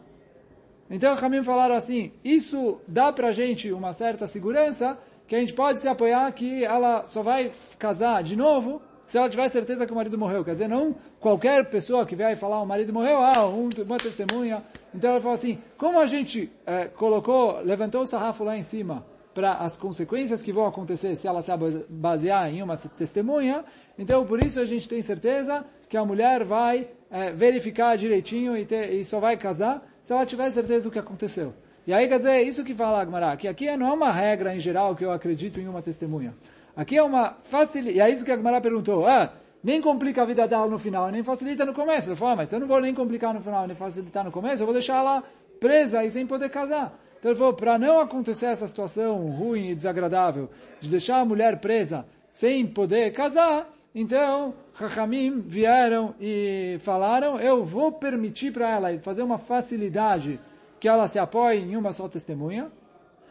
então 0.91 1.15
Ramim 1.15 1.43
falaram 1.43 1.75
assim, 1.75 2.13
isso 2.23 2.79
dá 2.87 3.11
para 3.11 3.29
a 3.29 3.33
gente 3.33 3.73
uma 3.73 3.95
certa 3.95 4.27
segurança 4.27 4.99
que 5.27 5.35
a 5.35 5.41
gente 5.41 5.55
pode 5.55 5.79
se 5.79 5.89
apoiar 5.89 6.31
que 6.33 6.63
ela 6.63 7.07
só 7.07 7.23
vai 7.23 7.51
casar 7.79 8.23
de 8.23 8.37
novo 8.37 8.83
se 9.07 9.17
ela 9.17 9.31
tiver 9.31 9.49
certeza 9.49 9.87
que 9.87 9.93
o 9.93 9.97
marido 9.97 10.19
morreu. 10.19 10.45
Quer 10.45 10.53
dizer, 10.53 10.69
não 10.69 10.95
qualquer 11.19 11.65
pessoa 11.71 12.05
que 12.05 12.15
vier 12.15 12.37
falar 12.37 12.61
o 12.61 12.67
marido 12.67 12.93
morreu, 12.93 13.17
ah, 13.17 13.49
um, 13.49 13.71
uma 13.87 13.97
testemunha. 13.97 14.63
Então 14.95 15.09
ela 15.09 15.23
fala 15.23 15.37
assim, 15.37 15.59
como 15.79 15.99
a 15.99 16.05
gente 16.05 16.53
é, 16.67 16.85
colocou, 16.85 17.63
levantou 17.63 18.03
o 18.03 18.07
sarrafo 18.07 18.45
lá 18.45 18.59
em 18.59 18.63
cima 18.63 19.07
para 19.35 19.55
as 19.55 19.77
consequências 19.77 20.43
que 20.43 20.53
vão 20.53 20.67
acontecer 20.67 21.17
se 21.17 21.27
ela 21.27 21.43
se 21.43 21.51
basear 21.89 22.49
em 22.49 22.63
uma 22.63 22.77
testemunha, 22.77 23.65
então 23.99 24.25
por 24.25 24.43
isso 24.43 24.61
a 24.61 24.65
gente 24.65 24.89
tem 24.89 25.03
certeza 25.03 25.65
que 25.89 25.97
a 25.97 26.05
mulher 26.05 26.45
vai 26.45 26.89
é, 27.11 27.33
verificar 27.33 27.97
direitinho 27.97 28.57
e, 28.57 28.65
ter, 28.65 28.93
e, 28.93 29.05
só 29.05 29.19
vai 29.19 29.37
casar 29.37 29.87
se 30.03 30.13
ela 30.13 30.25
tiver 30.25 30.51
certeza 30.51 30.89
do 30.89 30.93
que 30.93 30.99
aconteceu. 30.99 31.53
E 31.87 31.93
aí 31.93 32.09
quer 32.09 32.17
dizer, 32.17 32.31
é 32.31 32.43
isso 32.43 32.65
que 32.65 32.75
fala 32.75 33.01
Agmará, 33.01 33.37
que 33.37 33.47
aqui 33.47 33.77
não 33.77 33.89
é 33.89 33.93
uma 33.93 34.11
regra 34.11 34.55
em 34.55 34.61
geral 34.61 34.97
que 34.97 35.05
eu 35.05 35.13
acredito 35.13 35.61
em 35.61 35.69
uma 35.69 35.83
testemunha. 35.83 36.35
Aqui 36.77 36.97
é 36.97 37.03
uma 37.03 37.37
facilidade, 37.45 37.99
e 37.99 38.01
é 38.01 38.11
isso 38.11 38.25
que 38.25 38.31
a 38.31 38.35
Agmará 38.35 38.61
perguntou, 38.61 39.07
ah, 39.07 39.33
nem 39.63 39.81
complica 39.81 40.23
a 40.23 40.25
vida 40.25 40.47
dela 40.49 40.67
no 40.67 40.79
final, 40.79 41.11
nem 41.11 41.23
facilita 41.23 41.65
no 41.65 41.75
começo. 41.75 42.09
Ele 42.09 42.17
falou, 42.17 42.35
ah, 42.35 42.37
mas 42.37 42.53
eu 42.53 42.61
não 42.61 42.67
vou 42.67 42.81
nem 42.81 42.95
complicar 42.95 43.33
no 43.33 43.41
final, 43.41 43.67
nem 43.67 43.77
facilitar 43.77 44.25
no 44.25 44.33
começo, 44.33 44.63
eu 44.63 44.67
vou 44.67 44.75
deixar 44.75 44.99
ela 44.99 45.23
presa 45.61 46.05
e 46.05 46.11
sem 46.11 46.27
poder 46.27 46.51
casar. 46.51 46.93
Então 47.25 47.33
ele 47.33 47.39
falou, 47.39 47.55
para 47.55 47.79
não 47.79 48.01
acontecer 48.01 48.45
essa 48.45 48.69
situação 48.69 49.31
ruim 49.31 49.71
e 49.71 49.75
desagradável, 49.75 50.51
de 50.79 50.91
deixar 50.91 51.21
a 51.21 51.25
mulher 51.25 51.59
presa 51.59 52.05
sem 52.31 52.67
poder 52.67 53.15
casar, 53.15 53.67
então 53.95 54.53
Chachamim 54.79 55.41
vieram 55.41 56.15
e 56.21 56.77
falaram, 56.81 57.41
eu 57.41 57.65
vou 57.65 57.91
permitir 57.93 58.53
para 58.53 58.71
ela 58.71 58.99
fazer 58.99 59.23
uma 59.23 59.39
facilidade 59.39 60.39
que 60.79 60.87
ela 60.87 61.07
se 61.07 61.19
apoie 61.19 61.61
em 61.61 61.79
uma 61.79 61.93
só 61.93 62.11
testemunha. 62.11 62.71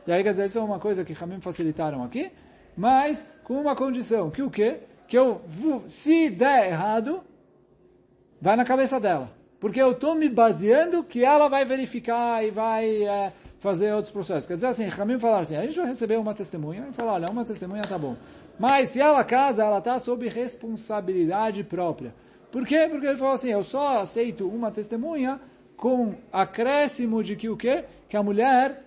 E 0.08 0.12
aí, 0.12 0.24
quer 0.24 0.32
dizer, 0.32 0.48
isso 0.48 0.58
é 0.58 0.64
uma 0.64 0.80
coisa 0.80 1.06
que 1.06 1.14
Chachamim 1.14 1.40
facilitaram 1.40 2.04
aqui, 2.04 2.32
mas 2.76 3.24
com 3.44 3.62
uma 3.62 3.76
condição, 3.76 4.32
que 4.32 4.42
o 4.42 4.50
quê? 4.50 4.80
Que 5.08 5.20
eu, 5.20 5.40
se 5.86 6.32
der 6.32 6.72
errado, 6.72 7.24
vai 8.42 8.56
na 8.56 8.66
cabeça 8.66 9.00
dela. 9.00 9.43
Porque 9.64 9.82
eu 9.82 9.92
estou 9.92 10.14
me 10.14 10.28
baseando 10.28 11.06
que 11.06 11.24
ela 11.24 11.48
vai 11.48 11.64
verificar 11.64 12.46
e 12.46 12.52
vai 12.52 13.06
é, 13.06 13.32
fazer 13.62 13.94
outros 13.94 14.12
processos. 14.12 14.46
Quer 14.46 14.56
dizer 14.56 14.68
assim, 14.68 14.88
Ramim 14.88 15.18
falaram 15.18 15.44
assim, 15.44 15.56
a 15.56 15.62
gente 15.62 15.80
vai 15.80 15.88
receber 15.88 16.18
uma 16.18 16.34
testemunha 16.34 16.86
e 16.90 16.94
falar, 16.94 17.14
olha, 17.14 17.32
uma 17.32 17.46
testemunha 17.46 17.82
tá 17.84 17.98
bom. 17.98 18.18
Mas 18.60 18.90
se 18.90 19.00
ela 19.00 19.24
casa, 19.24 19.64
ela 19.64 19.78
está 19.78 19.98
sob 20.00 20.28
responsabilidade 20.28 21.64
própria. 21.64 22.14
Por 22.52 22.68
quê? 22.68 22.90
Porque 22.92 23.08
ele 23.08 23.16
falou 23.16 23.36
assim, 23.36 23.52
eu 23.52 23.64
só 23.64 24.02
aceito 24.02 24.46
uma 24.50 24.70
testemunha 24.70 25.40
com 25.78 26.14
acréscimo 26.30 27.24
de 27.24 27.38
que 27.38 27.48
o 27.48 27.56
quê? 27.56 27.86
Que 28.10 28.18
a 28.18 28.22
mulher 28.22 28.84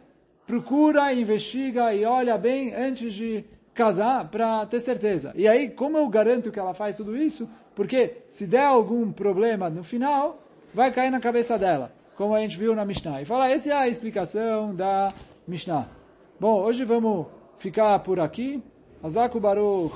procura, 0.46 1.10
investiga 1.10 1.94
e 1.94 2.04
olha 2.04 2.36
bem 2.36 2.74
antes 2.74 3.14
de 3.14 3.46
casar 3.72 4.28
para 4.28 4.66
ter 4.66 4.80
certeza. 4.80 5.32
E 5.36 5.48
aí, 5.48 5.70
como 5.70 5.96
eu 5.96 6.06
garanto 6.06 6.52
que 6.52 6.58
ela 6.58 6.74
faz 6.74 6.98
tudo 6.98 7.16
isso? 7.16 7.48
Porque 7.74 8.18
se 8.28 8.46
der 8.46 8.66
algum 8.66 9.10
problema 9.10 9.70
no 9.70 9.82
final, 9.82 10.42
vai 10.76 10.92
cair 10.92 11.10
na 11.10 11.18
cabeça 11.18 11.56
dela, 11.56 11.90
como 12.16 12.34
a 12.34 12.40
gente 12.40 12.58
viu 12.58 12.74
na 12.74 12.84
Mishnah. 12.84 13.22
E 13.22 13.24
fala, 13.24 13.48
essa 13.48 13.70
é 13.70 13.72
a 13.72 13.88
explicação 13.88 14.74
da 14.74 15.08
Mishnah. 15.48 15.88
Bom, 16.38 16.60
hoje 16.60 16.84
vamos 16.84 17.28
ficar 17.56 17.98
por 18.00 18.20
aqui. 18.20 18.62
Azaku 19.02 19.40
Baruch. 19.40 19.94